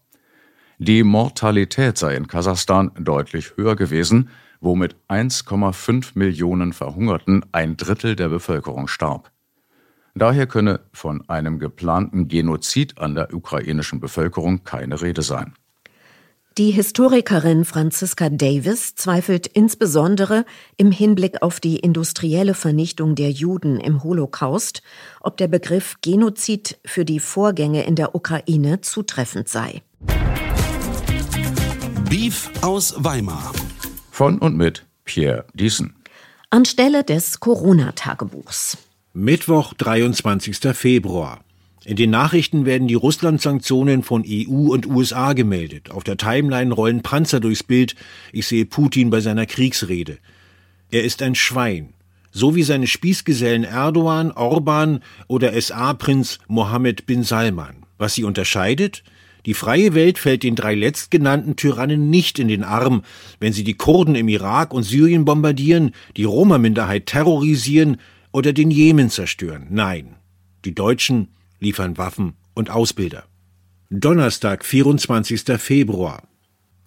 Die 0.81 1.03
Mortalität 1.03 1.99
sei 1.99 2.15
in 2.15 2.29
Kasachstan 2.29 2.93
deutlich 3.01 3.57
höher 3.57 3.75
gewesen, 3.75 4.31
wo 4.61 4.77
mit 4.77 4.95
1,5 5.09 6.11
Millionen 6.15 6.73
Verhungerten 6.73 7.45
ein 7.51 7.77
Drittel 7.77 8.15
der 8.15 8.29
Bevölkerung 8.29 8.87
starb. 8.87 9.33
Daher 10.15 10.47
könne 10.47 10.81
von 10.93 11.29
einem 11.29 11.59
geplanten 11.59 12.29
Genozid 12.29 12.97
an 12.99 13.17
der 13.17 13.35
ukrainischen 13.35 13.99
Bevölkerung 13.99 14.63
keine 14.63 15.03
Rede 15.03 15.23
sein. 15.23 15.55
Die 16.59 16.71
Historikerin 16.71 17.65
Franziska 17.65 18.29
Davis 18.29 18.95
zweifelt 18.95 19.49
insbesondere 19.49 20.45
im 20.77 20.93
Hinblick 20.93 21.43
auf 21.43 21.59
die 21.59 21.79
industrielle 21.79 22.55
Vernichtung 22.55 23.17
der 23.17 23.33
Juden 23.33 23.81
im 23.81 24.05
Holocaust, 24.05 24.83
ob 25.21 25.37
der 25.39 25.49
Begriff 25.49 25.97
Genozid 26.03 26.79
für 26.85 27.05
die 27.05 27.21
Vorgänge 27.21 27.85
in 27.85 27.97
der 27.97 28.15
Ukraine 28.15 28.81
zutreffend 28.81 29.49
sei. 29.49 29.83
Beef 32.11 32.51
aus 32.63 32.95
Weimar. 32.97 33.53
Von 34.11 34.39
und 34.39 34.57
mit 34.57 34.87
Pierre 35.05 35.45
Diesen. 35.53 35.95
Anstelle 36.49 37.05
des 37.05 37.39
Corona-Tagebuchs. 37.39 38.79
Mittwoch, 39.13 39.75
23. 39.75 40.75
Februar. 40.75 41.45
In 41.85 41.97
den 41.97 42.09
Nachrichten 42.09 42.65
werden 42.65 42.89
die 42.89 42.95
Russland-Sanktionen 42.95 44.03
von 44.03 44.25
EU 44.27 44.73
und 44.73 44.87
USA 44.87 45.35
gemeldet. 45.35 45.91
Auf 45.91 46.03
der 46.03 46.17
Timeline 46.17 46.73
rollen 46.73 47.03
Panzer 47.03 47.41
durchs 47.41 47.63
Bild. 47.63 47.95
Ich 48.33 48.47
sehe 48.47 48.65
Putin 48.65 49.11
bei 49.11 49.21
seiner 49.21 49.45
Kriegsrede. 49.45 50.17
Er 50.91 51.05
ist 51.05 51.21
ein 51.21 51.35
Schwein. 51.35 51.93
So 52.31 52.55
wie 52.55 52.63
seine 52.63 52.87
Spießgesellen 52.87 53.65
Erdogan, 53.65 54.33
Orban 54.33 55.03
oder 55.27 55.61
SA-Prinz 55.61 56.39
Mohammed 56.49 57.05
bin 57.05 57.23
Salman. 57.23 57.85
Was 57.99 58.15
sie 58.15 58.25
unterscheidet? 58.25 59.03
Die 59.49 59.55
freie 59.55 59.95
Welt 59.95 60.19
fällt 60.19 60.43
den 60.43 60.57
drei 60.57 60.75
letztgenannten 60.75 61.57
Tyrannen 61.57 62.11
nicht 62.11 62.39
in 62.39 62.49
den 62.49 62.65
Arm, 62.65 63.01
wenn 63.41 63.55
sie 63.55 63.65
die 63.65 63.79
Kurden 63.79 64.15
im 64.15 64.29
Irak 64.29 64.75
und 64.75 64.83
Syrien 64.83 65.25
bombardieren, 65.25 65.93
die 66.19 66.25
Roma-Minderheit 66.25 67.07
terrorisieren 67.07 67.97
oder 68.31 68.53
den 68.53 68.71
Jemen 68.71 69.09
zerstören. 69.09 69.69
Nein, 69.71 70.17
die 70.67 70.75
Deutschen 70.75 71.29
liefern 71.61 71.97
Waffen 71.97 72.35
und 72.53 72.69
Ausbilder. 72.69 73.25
Donnerstag, 73.89 74.67
24. 74.67 75.59
Februar. 75.59 76.29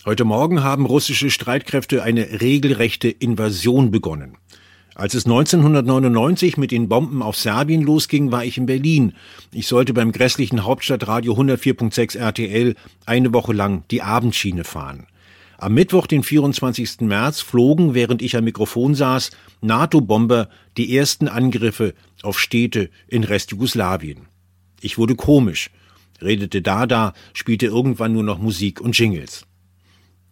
Heute 0.06 0.24
Morgen 0.24 0.62
haben 0.62 0.86
russische 0.86 1.32
Streitkräfte 1.32 2.04
eine 2.04 2.42
regelrechte 2.42 3.10
Invasion 3.10 3.90
begonnen. 3.90 4.38
Als 5.02 5.16
es 5.16 5.26
1999 5.26 6.58
mit 6.58 6.70
den 6.70 6.88
Bomben 6.88 7.24
auf 7.24 7.36
Serbien 7.36 7.82
losging, 7.82 8.32
war 8.32 8.46
ich 8.46 8.60
in 8.60 8.68
Berlin. 8.68 9.14
Ich 9.52 9.66
sollte 9.66 9.96
beim 9.96 10.12
grässlichen 10.12 10.64
Hauptstadtradio 10.64 11.34
104.6 11.34 12.20
RTL 12.20 12.76
eine 13.08 13.34
Woche 13.34 13.52
lang 13.52 13.84
die 13.90 14.04
Abendschiene 14.04 14.64
fahren. 14.64 15.08
Am 15.58 15.74
Mittwoch, 15.74 16.06
den 16.06 16.22
24. 16.22 17.02
März, 17.02 17.42
flogen, 17.42 17.96
während 17.96 18.22
ich 18.22 18.38
am 18.38 18.44
Mikrofon 18.44 18.94
saß, 18.94 19.32
NATO-Bomber 19.62 20.50
die 20.78 20.96
ersten 20.96 21.28
Angriffe 21.28 21.96
auf 22.22 22.40
Städte 22.40 22.92
in 23.08 23.24
Restjugoslawien. 23.24 24.28
Ich 24.82 25.00
wurde 25.00 25.16
komisch, 25.16 25.72
redete 26.22 26.62
Dada, 26.62 27.14
spielte 27.34 27.66
irgendwann 27.66 28.14
nur 28.14 28.24
noch 28.24 28.38
Musik 28.38 28.80
und 28.80 28.96
Jingles. 28.96 29.48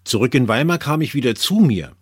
Zurück 0.03 0.35
in 0.35 0.47
Weimar 0.47 0.77
kam 0.77 1.01
ich 1.01 1.15
wieder 1.15 1.33
zu 1.33 1.55
mir. 1.55 1.93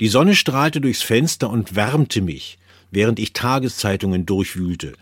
Die 0.00 0.08
Sonne 0.08 0.36
strahlte 0.36 0.80
durchs 0.80 1.02
Fenster 1.02 1.50
und 1.50 1.74
wärmte 1.74 2.20
mich, 2.20 2.58
während 2.90 3.18
ich 3.18 3.32
Tageszeitungen 3.32 4.26
durchwühlte. 4.26 4.92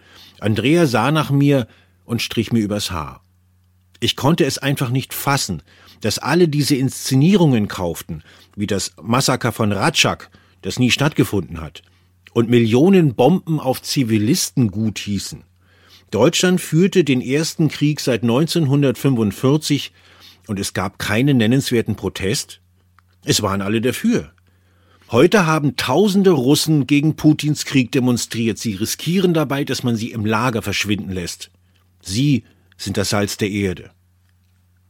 Andrea 0.41 0.87
sah 0.87 1.11
nach 1.11 1.31
mir 1.31 1.67
und 2.05 2.23
strich 2.23 2.53
mir 2.53 2.61
übers 2.61 2.91
Haar. 2.91 3.23
Ich 4.01 4.17
konnte 4.17 4.45
es 4.45 4.59
einfach 4.59 4.91
nicht 4.91 5.15
fassen, 5.15 5.63
dass 6.01 6.19
alle 6.19 6.49
diese 6.49 6.77
Inszenierungen 6.77 7.69
kauften, 7.69 8.23
wie 8.55 8.67
das 8.67 8.93
Massaker 9.03 9.53
von 9.53 9.73
Ratschak, 9.73 10.31
das 10.63 10.79
nie 10.79 10.91
stattgefunden 10.91 11.61
hat, 11.61 11.83
und 12.33 12.51
Millionen 12.51 13.15
Bomben 13.15 13.61
auf 13.61 13.81
Zivilisten 13.83 14.71
gut 14.71 14.99
hießen. 14.99 15.45
Deutschland 16.11 16.61
führte 16.61 17.05
den 17.05 17.21
ersten 17.21 17.69
Krieg 17.69 18.01
seit 18.01 18.23
1945 18.23 19.93
und 20.47 20.61
es 20.61 20.73
gab 20.73 20.99
keinen 20.99 21.39
nennenswerten 21.39 21.97
Protest. 21.97 22.61
Es 23.25 23.43
waren 23.43 23.61
alle 23.61 23.81
dafür. 23.81 24.33
Heute 25.13 25.47
haben 25.47 25.77
tausende 25.77 26.31
Russen 26.31 26.89
gegen 26.89 27.15
Putins 27.15 27.65
Krieg 27.65 27.93
demonstriert. 27.93 28.59
Sie 28.59 28.75
riskieren 28.75 29.35
dabei, 29.35 29.63
dass 29.63 29.85
man 29.85 29.95
sie 29.95 30.11
im 30.11 30.27
Lager 30.27 30.63
verschwinden 30.63 31.13
lässt. 31.13 31.51
Sie 32.01 32.43
sind 32.77 32.97
das 32.97 33.11
Salz 33.11 33.37
der 33.37 33.51
Erde. 33.51 33.91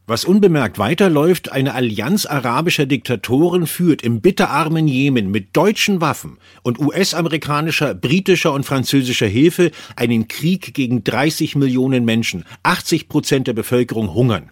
Was 0.07 0.25
unbemerkt 0.25 0.79
weiterläuft, 0.79 1.51
eine 1.51 1.75
Allianz 1.75 2.25
arabischer 2.25 2.87
Diktatoren 2.87 3.67
führt 3.67 4.01
im 4.01 4.21
bitterarmen 4.21 4.87
Jemen 4.87 5.29
mit 5.29 5.55
deutschen 5.55 6.01
Waffen 6.01 6.37
und 6.63 6.79
US-amerikanischer, 6.79 7.93
britischer 7.93 8.53
und 8.53 8.63
französischer 8.63 9.27
Hilfe 9.27 9.69
einen 9.95 10.27
Krieg 10.27 10.73
gegen 10.73 11.03
30 11.03 11.57
Millionen 11.57 12.05
Menschen. 12.05 12.43
80 12.63 13.07
Prozent 13.07 13.47
der 13.47 13.53
Bevölkerung 13.53 14.13
hungern. 14.13 14.49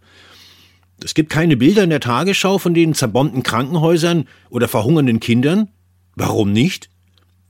Es 1.03 1.13
gibt 1.13 1.29
keine 1.29 1.57
Bilder 1.57 1.83
in 1.83 1.89
der 1.89 1.99
Tagesschau 1.99 2.57
von 2.57 2.73
den 2.73 2.93
zerbombten 2.93 3.43
Krankenhäusern 3.43 4.27
oder 4.49 4.67
verhungernden 4.67 5.19
Kindern? 5.19 5.69
Warum 6.15 6.51
nicht? 6.51 6.89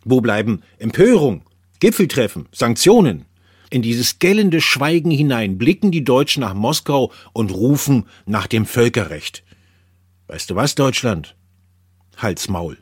Wo 0.03 0.21
bleiben 0.21 0.61
Empörung, 0.79 1.43
Gipfeltreffen, 1.79 2.47
Sanktionen? 2.51 3.25
In 3.69 3.81
dieses 3.81 4.19
gellende 4.19 4.61
Schweigen 4.61 5.11
hinein 5.11 5.57
blicken 5.57 5.91
die 5.91 6.03
Deutschen 6.03 6.41
nach 6.41 6.53
Moskau 6.53 7.11
und 7.33 7.51
rufen 7.51 8.05
nach 8.25 8.47
dem 8.47 8.65
Völkerrecht. 8.65 9.43
Weißt 10.27 10.49
du 10.49 10.55
was, 10.55 10.75
Deutschland? 10.75 11.35
Halt's 12.17 12.47
Maul. 12.47 12.77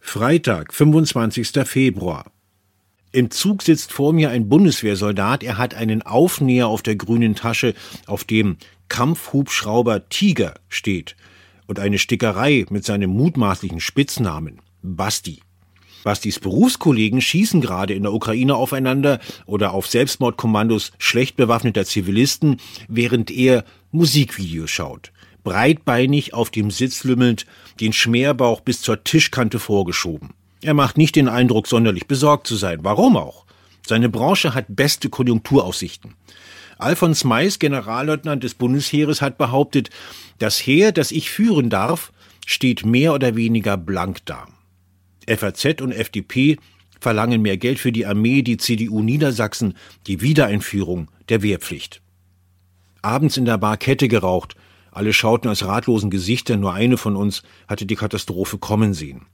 Freitag, 0.00 0.72
25. 0.74 1.50
Februar. 1.64 2.31
Im 3.12 3.30
Zug 3.30 3.62
sitzt 3.62 3.92
vor 3.92 4.14
mir 4.14 4.30
ein 4.30 4.48
Bundeswehrsoldat. 4.48 5.42
Er 5.42 5.58
hat 5.58 5.74
einen 5.74 6.00
Aufnäher 6.00 6.68
auf 6.68 6.80
der 6.80 6.96
grünen 6.96 7.34
Tasche, 7.34 7.74
auf 8.06 8.24
dem 8.24 8.56
Kampfhubschrauber 8.88 10.08
Tiger 10.08 10.54
steht 10.70 11.14
und 11.66 11.78
eine 11.78 11.98
Stickerei 11.98 12.64
mit 12.70 12.84
seinem 12.86 13.10
mutmaßlichen 13.10 13.80
Spitznamen 13.80 14.60
Basti. 14.82 15.40
Bastis 16.04 16.40
Berufskollegen 16.40 17.20
schießen 17.20 17.60
gerade 17.60 17.94
in 17.94 18.02
der 18.02 18.12
Ukraine 18.12 18.56
aufeinander 18.56 19.20
oder 19.46 19.72
auf 19.72 19.86
Selbstmordkommandos 19.86 20.92
schlecht 20.98 21.36
bewaffneter 21.36 21.84
Zivilisten, 21.84 22.56
während 22.88 23.30
er 23.30 23.64
Musikvideos 23.92 24.70
schaut. 24.70 25.12
Breitbeinig 25.44 26.34
auf 26.34 26.50
dem 26.50 26.70
Sitz 26.70 27.04
lümmelnd, 27.04 27.46
den 27.80 27.92
Schmerbauch 27.92 28.62
bis 28.62 28.80
zur 28.80 29.04
Tischkante 29.04 29.58
vorgeschoben. 29.58 30.30
Er 30.62 30.74
macht 30.74 30.96
nicht 30.96 31.16
den 31.16 31.28
Eindruck, 31.28 31.66
sonderlich 31.66 32.06
besorgt 32.06 32.46
zu 32.46 32.54
sein. 32.54 32.78
Warum 32.82 33.16
auch? 33.16 33.44
Seine 33.84 34.08
Branche 34.08 34.54
hat 34.54 34.66
beste 34.68 35.10
Konjunkturaussichten. 35.10 36.14
Alfons 36.78 37.24
Mais, 37.24 37.58
Generalleutnant 37.58 38.44
des 38.44 38.54
Bundesheeres, 38.54 39.20
hat 39.20 39.38
behauptet, 39.38 39.90
das 40.38 40.58
Heer, 40.58 40.92
das 40.92 41.10
ich 41.10 41.30
führen 41.30 41.68
darf, 41.68 42.12
steht 42.46 42.86
mehr 42.86 43.12
oder 43.12 43.34
weniger 43.34 43.76
blank 43.76 44.18
da. 44.24 44.46
FAZ 45.28 45.80
und 45.80 45.92
FDP 45.92 46.58
verlangen 47.00 47.42
mehr 47.42 47.56
Geld 47.56 47.80
für 47.80 47.92
die 47.92 48.06
Armee, 48.06 48.42
die 48.42 48.56
CDU 48.56 49.02
Niedersachsen 49.02 49.74
die 50.06 50.20
Wiedereinführung 50.20 51.08
der 51.28 51.42
Wehrpflicht. 51.42 52.02
Abends 53.02 53.36
in 53.36 53.44
der 53.44 53.58
Bar 53.58 53.76
Kette 53.76 54.06
geraucht, 54.06 54.54
alle 54.92 55.12
schauten 55.12 55.50
aus 55.50 55.64
ratlosen 55.64 56.10
Gesichtern, 56.10 56.60
nur 56.60 56.72
eine 56.72 56.96
von 56.96 57.16
uns 57.16 57.42
hatte 57.66 57.86
die 57.86 57.96
Katastrophe 57.96 58.58
kommen 58.58 58.94
sehen. 58.94 59.26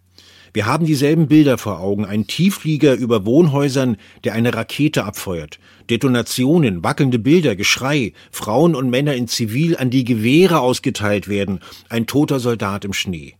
Wir 0.52 0.66
haben 0.66 0.86
dieselben 0.86 1.28
Bilder 1.28 1.58
vor 1.58 1.80
Augen. 1.80 2.04
Ein 2.04 2.26
Tiefflieger 2.26 2.94
über 2.94 3.26
Wohnhäusern, 3.26 3.96
der 4.24 4.34
eine 4.34 4.54
Rakete 4.54 5.04
abfeuert. 5.04 5.58
Detonationen, 5.90 6.82
wackelnde 6.82 7.18
Bilder, 7.18 7.56
Geschrei, 7.56 8.12
Frauen 8.30 8.74
und 8.74 8.90
Männer 8.90 9.14
in 9.14 9.28
Zivil, 9.28 9.76
an 9.76 9.90
die 9.90 10.04
Gewehre 10.04 10.60
ausgeteilt 10.60 11.28
werden, 11.28 11.60
ein 11.88 12.06
toter 12.06 12.40
Soldat 12.40 12.84
im 12.84 12.92
Schnee. 12.92 13.34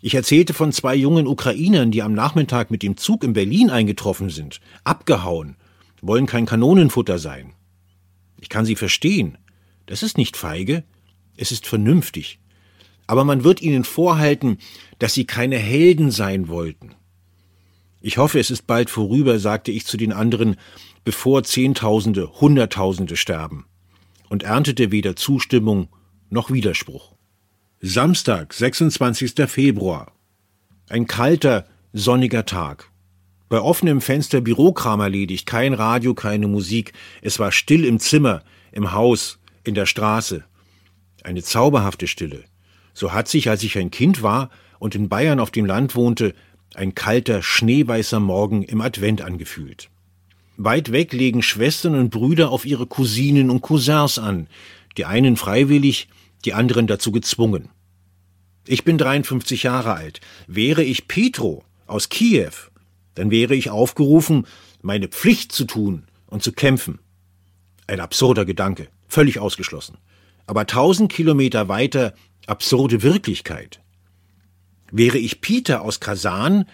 Ich 0.00 0.14
erzählte 0.14 0.52
von 0.52 0.70
zwei 0.70 0.94
jungen 0.94 1.26
Ukrainern, 1.26 1.90
die 1.90 2.02
am 2.02 2.12
Nachmittag 2.12 2.70
mit 2.70 2.82
dem 2.82 2.96
Zug 2.96 3.24
in 3.24 3.32
Berlin 3.32 3.70
eingetroffen 3.70 4.28
sind, 4.28 4.60
abgehauen, 4.84 5.56
wollen 6.02 6.26
kein 6.26 6.44
Kanonenfutter 6.44 7.18
sein. 7.18 7.54
Ich 8.40 8.50
kann 8.50 8.66
sie 8.66 8.76
verstehen. 8.76 9.38
Das 9.86 10.02
ist 10.02 10.18
nicht 10.18 10.36
feige, 10.36 10.84
es 11.36 11.52
ist 11.52 11.66
vernünftig. 11.66 12.38
Aber 13.06 13.24
man 13.24 13.44
wird 13.44 13.60
ihnen 13.62 13.84
vorhalten, 13.84 14.58
dass 14.98 15.14
sie 15.14 15.26
keine 15.26 15.58
Helden 15.58 16.10
sein 16.10 16.48
wollten. 16.48 16.94
Ich 18.00 18.18
hoffe, 18.18 18.38
es 18.38 18.50
ist 18.50 18.66
bald 18.66 18.90
vorüber, 18.90 19.38
sagte 19.38 19.72
ich 19.72 19.86
zu 19.86 19.96
den 19.96 20.12
anderen, 20.12 20.56
bevor 21.04 21.42
Zehntausende, 21.42 22.40
Hunderttausende 22.40 23.16
sterben, 23.16 23.66
und 24.28 24.42
erntete 24.42 24.90
weder 24.90 25.16
Zustimmung 25.16 25.88
noch 26.30 26.50
Widerspruch. 26.50 27.14
Samstag, 27.80 28.54
26. 28.54 29.46
Februar. 29.46 30.12
Ein 30.88 31.06
kalter, 31.06 31.66
sonniger 31.92 32.46
Tag. 32.46 32.90
Bei 33.48 33.60
offenem 33.60 34.00
Fenster 34.00 34.40
Bürokram 34.40 35.00
erledigt, 35.00 35.46
kein 35.46 35.74
Radio, 35.74 36.14
keine 36.14 36.48
Musik. 36.48 36.92
Es 37.22 37.38
war 37.38 37.52
still 37.52 37.84
im 37.84 38.00
Zimmer, 38.00 38.42
im 38.72 38.92
Haus, 38.92 39.38
in 39.64 39.74
der 39.74 39.86
Straße. 39.86 40.44
Eine 41.22 41.42
zauberhafte 41.42 42.06
Stille. 42.06 42.44
So 42.94 43.12
hat 43.12 43.28
sich, 43.28 43.50
als 43.50 43.62
ich 43.62 43.76
ein 43.76 43.90
Kind 43.90 44.22
war 44.22 44.50
und 44.78 44.94
in 44.94 45.08
Bayern 45.08 45.40
auf 45.40 45.50
dem 45.50 45.66
Land 45.66 45.94
wohnte, 45.94 46.34
ein 46.74 46.94
kalter, 46.94 47.42
schneeweißer 47.42 48.20
Morgen 48.20 48.62
im 48.62 48.80
Advent 48.80 49.20
angefühlt. 49.22 49.90
Weit 50.56 50.92
weg 50.92 51.12
legen 51.12 51.42
Schwestern 51.42 51.96
und 51.96 52.10
Brüder 52.10 52.50
auf 52.50 52.64
ihre 52.64 52.86
Cousinen 52.86 53.50
und 53.50 53.60
Cousins 53.60 54.18
an, 54.18 54.46
die 54.96 55.04
einen 55.04 55.36
freiwillig, 55.36 56.08
die 56.44 56.54
anderen 56.54 56.86
dazu 56.86 57.10
gezwungen. 57.10 57.70
Ich 58.66 58.84
bin 58.84 58.96
53 58.96 59.64
Jahre 59.64 59.94
alt. 59.94 60.20
Wäre 60.46 60.84
ich 60.84 61.08
Petro 61.08 61.64
aus 61.86 62.08
Kiew, 62.08 62.52
dann 63.14 63.30
wäre 63.30 63.54
ich 63.54 63.70
aufgerufen, 63.70 64.46
meine 64.80 65.08
Pflicht 65.08 65.52
zu 65.52 65.64
tun 65.64 66.04
und 66.26 66.42
zu 66.42 66.52
kämpfen. 66.52 66.98
Ein 67.86 68.00
absurder 68.00 68.44
Gedanke, 68.44 68.88
völlig 69.08 69.38
ausgeschlossen. 69.38 69.98
Aber 70.46 70.66
tausend 70.66 71.12
Kilometer 71.12 71.68
weiter 71.68 72.14
absurde 72.46 73.02
Wirklichkeit. 73.02 73.80
Wäre 74.90 75.18
ich 75.18 75.40
Peter 75.40 75.82
aus 75.82 76.00
Kasan, 76.00 76.66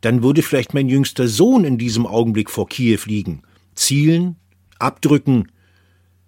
dann 0.00 0.22
würde 0.22 0.42
vielleicht 0.42 0.74
mein 0.74 0.88
jüngster 0.88 1.28
Sohn 1.28 1.64
in 1.64 1.78
diesem 1.78 2.06
Augenblick 2.06 2.50
vor 2.50 2.68
Kiew 2.68 3.00
liegen, 3.06 3.42
zielen, 3.74 4.36
abdrücken 4.78 5.50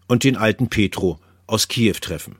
und 0.09 0.25
den 0.25 0.37
alten 0.37 0.69
Petro 0.69 1.21
aus 1.47 1.69
Kiew 1.69 1.95
treffen. 2.01 2.37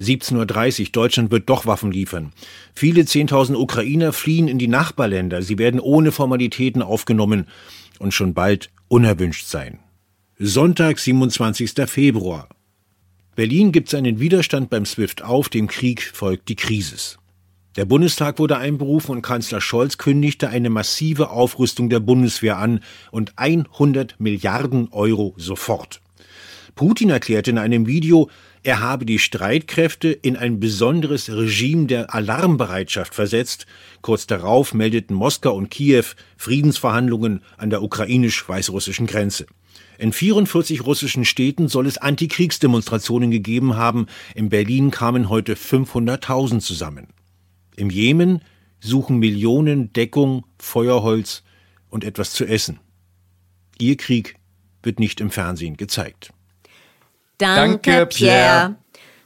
17.30 0.00 0.80
Uhr, 0.80 0.86
Deutschland 0.90 1.30
wird 1.30 1.48
doch 1.48 1.66
Waffen 1.66 1.92
liefern. 1.92 2.32
Viele 2.74 3.02
10.000 3.02 3.54
Ukrainer 3.54 4.12
fliehen 4.12 4.48
in 4.48 4.58
die 4.58 4.68
Nachbarländer. 4.68 5.42
Sie 5.42 5.58
werden 5.58 5.78
ohne 5.78 6.10
Formalitäten 6.10 6.82
aufgenommen 6.82 7.46
und 8.00 8.12
schon 8.12 8.34
bald 8.34 8.70
unerwünscht 8.88 9.46
sein. 9.46 9.78
Sonntag, 10.38 10.98
27. 10.98 11.72
Februar. 11.86 12.48
Berlin 13.36 13.72
gibt 13.72 13.88
seinen 13.88 14.20
Widerstand 14.20 14.70
beim 14.70 14.86
SWIFT 14.86 15.22
auf, 15.22 15.48
dem 15.48 15.66
Krieg 15.66 16.02
folgt 16.02 16.48
die 16.48 16.56
Krise. 16.56 17.16
Der 17.76 17.84
Bundestag 17.84 18.38
wurde 18.38 18.56
einberufen 18.56 19.10
und 19.10 19.22
Kanzler 19.22 19.60
Scholz 19.60 19.98
kündigte 19.98 20.48
eine 20.48 20.70
massive 20.70 21.30
Aufrüstung 21.30 21.90
der 21.90 21.98
Bundeswehr 21.98 22.58
an 22.58 22.80
und 23.10 23.32
100 23.36 24.20
Milliarden 24.20 24.88
Euro 24.92 25.34
sofort. 25.36 26.00
Putin 26.76 27.10
erklärte 27.10 27.50
in 27.50 27.58
einem 27.58 27.86
Video, 27.86 28.30
er 28.62 28.80
habe 28.80 29.04
die 29.04 29.18
Streitkräfte 29.18 30.08
in 30.08 30.36
ein 30.36 30.60
besonderes 30.60 31.28
Regime 31.28 31.86
der 31.86 32.14
Alarmbereitschaft 32.14 33.14
versetzt. 33.14 33.66
Kurz 34.00 34.26
darauf 34.26 34.72
meldeten 34.72 35.14
Moskau 35.14 35.54
und 35.54 35.70
Kiew 35.70 36.04
Friedensverhandlungen 36.36 37.42
an 37.56 37.70
der 37.70 37.82
ukrainisch-weißrussischen 37.82 39.06
Grenze. 39.06 39.46
In 39.98 40.12
44 40.12 40.84
russischen 40.84 41.24
Städten 41.24 41.68
soll 41.68 41.86
es 41.86 41.98
Antikriegsdemonstrationen 41.98 43.30
gegeben 43.30 43.76
haben. 43.76 44.06
In 44.34 44.48
Berlin 44.48 44.90
kamen 44.90 45.28
heute 45.28 45.54
500.000 45.54 46.60
zusammen. 46.60 47.08
Im 47.76 47.90
Jemen 47.90 48.42
suchen 48.80 49.18
Millionen 49.18 49.92
Deckung, 49.92 50.44
Feuerholz 50.58 51.42
und 51.88 52.04
etwas 52.04 52.32
zu 52.32 52.44
essen. 52.44 52.80
Ihr 53.78 53.96
Krieg 53.96 54.36
wird 54.82 55.00
nicht 55.00 55.20
im 55.20 55.30
Fernsehen 55.30 55.76
gezeigt. 55.76 56.32
Danke, 57.38 58.06
Pierre. 58.06 58.76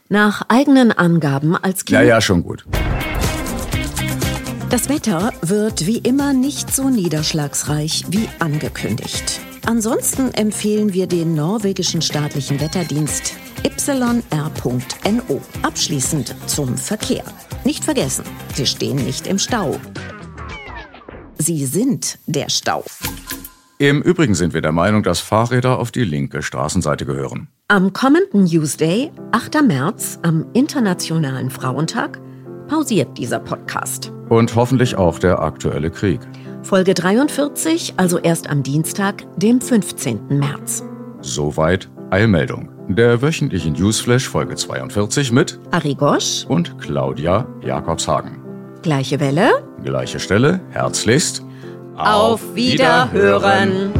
Nach 0.07 0.43
eigenen 0.47 0.91
Angaben 0.91 1.55
als 1.55 1.85
Kind. 1.85 1.93
Ja, 1.95 2.01
ja, 2.01 2.21
schon 2.21 2.43
gut. 2.43 2.65
Das 4.69 4.89
Wetter 4.89 5.33
wird 5.41 5.85
wie 5.85 5.97
immer 5.97 6.33
nicht 6.33 6.73
so 6.75 6.89
niederschlagsreich 6.89 8.05
wie 8.09 8.27
angekündigt. 8.39 9.41
Ansonsten 9.65 10.33
empfehlen 10.33 10.93
wir 10.93 11.07
den 11.07 11.35
norwegischen 11.35 12.01
staatlichen 12.01 12.59
Wetterdienst 12.59 13.35
yr.no. 13.89 15.41
Abschließend 15.61 16.35
zum 16.47 16.77
Verkehr. 16.77 17.23
Nicht 17.65 17.83
vergessen, 17.83 18.23
Sie 18.53 18.65
stehen 18.65 18.97
nicht 18.97 19.27
im 19.27 19.39
Stau. 19.39 19.79
Sie 21.37 21.65
sind 21.65 22.19
der 22.27 22.49
Stau. 22.49 22.83
Im 23.77 24.01
Übrigen 24.01 24.35
sind 24.35 24.53
wir 24.53 24.61
der 24.61 24.73
Meinung, 24.73 25.03
dass 25.03 25.19
Fahrräder 25.19 25.79
auf 25.79 25.91
die 25.91 26.03
linke 26.03 26.41
Straßenseite 26.41 27.05
gehören. 27.05 27.47
Am 27.69 27.93
kommenden 27.93 28.43
Newsday, 28.43 29.11
8. 29.31 29.61
März, 29.63 30.19
am 30.21 30.47
Internationalen 30.53 31.49
Frauentag, 31.49 32.19
pausiert 32.67 33.17
dieser 33.17 33.39
Podcast. 33.39 34.11
Und 34.27 34.53
hoffentlich 34.55 34.95
auch 34.95 35.17
der 35.17 35.39
aktuelle 35.39 35.89
Krieg. 35.89 36.19
Folge 36.63 36.93
43, 36.93 37.93
also 37.97 38.19
erst 38.19 38.49
am 38.49 38.63
Dienstag, 38.63 39.25
dem 39.37 39.61
15. 39.61 40.27
März. 40.29 40.83
Soweit 41.21 41.89
Eilmeldung. 42.09 42.69
Der 42.87 43.21
wöchentliche 43.21 43.71
Newsflash 43.71 44.27
Folge 44.27 44.55
42 44.55 45.31
mit 45.31 45.59
Ari 45.71 45.95
Gosch 45.95 46.45
und 46.47 46.77
Claudia 46.79 47.47
Jakobshagen. 47.63 48.39
Gleiche 48.81 49.19
Welle, 49.19 49.63
gleiche 49.83 50.19
Stelle, 50.19 50.59
herzlichst. 50.71 51.43
Auf 51.95 52.41
Wiederhören. 52.55 53.91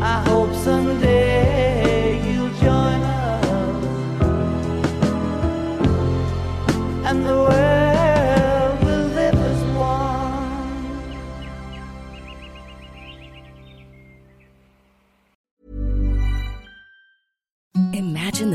I 0.00 0.30
hope 0.30 0.54
someday 0.64 2.18
you'll 2.24 2.50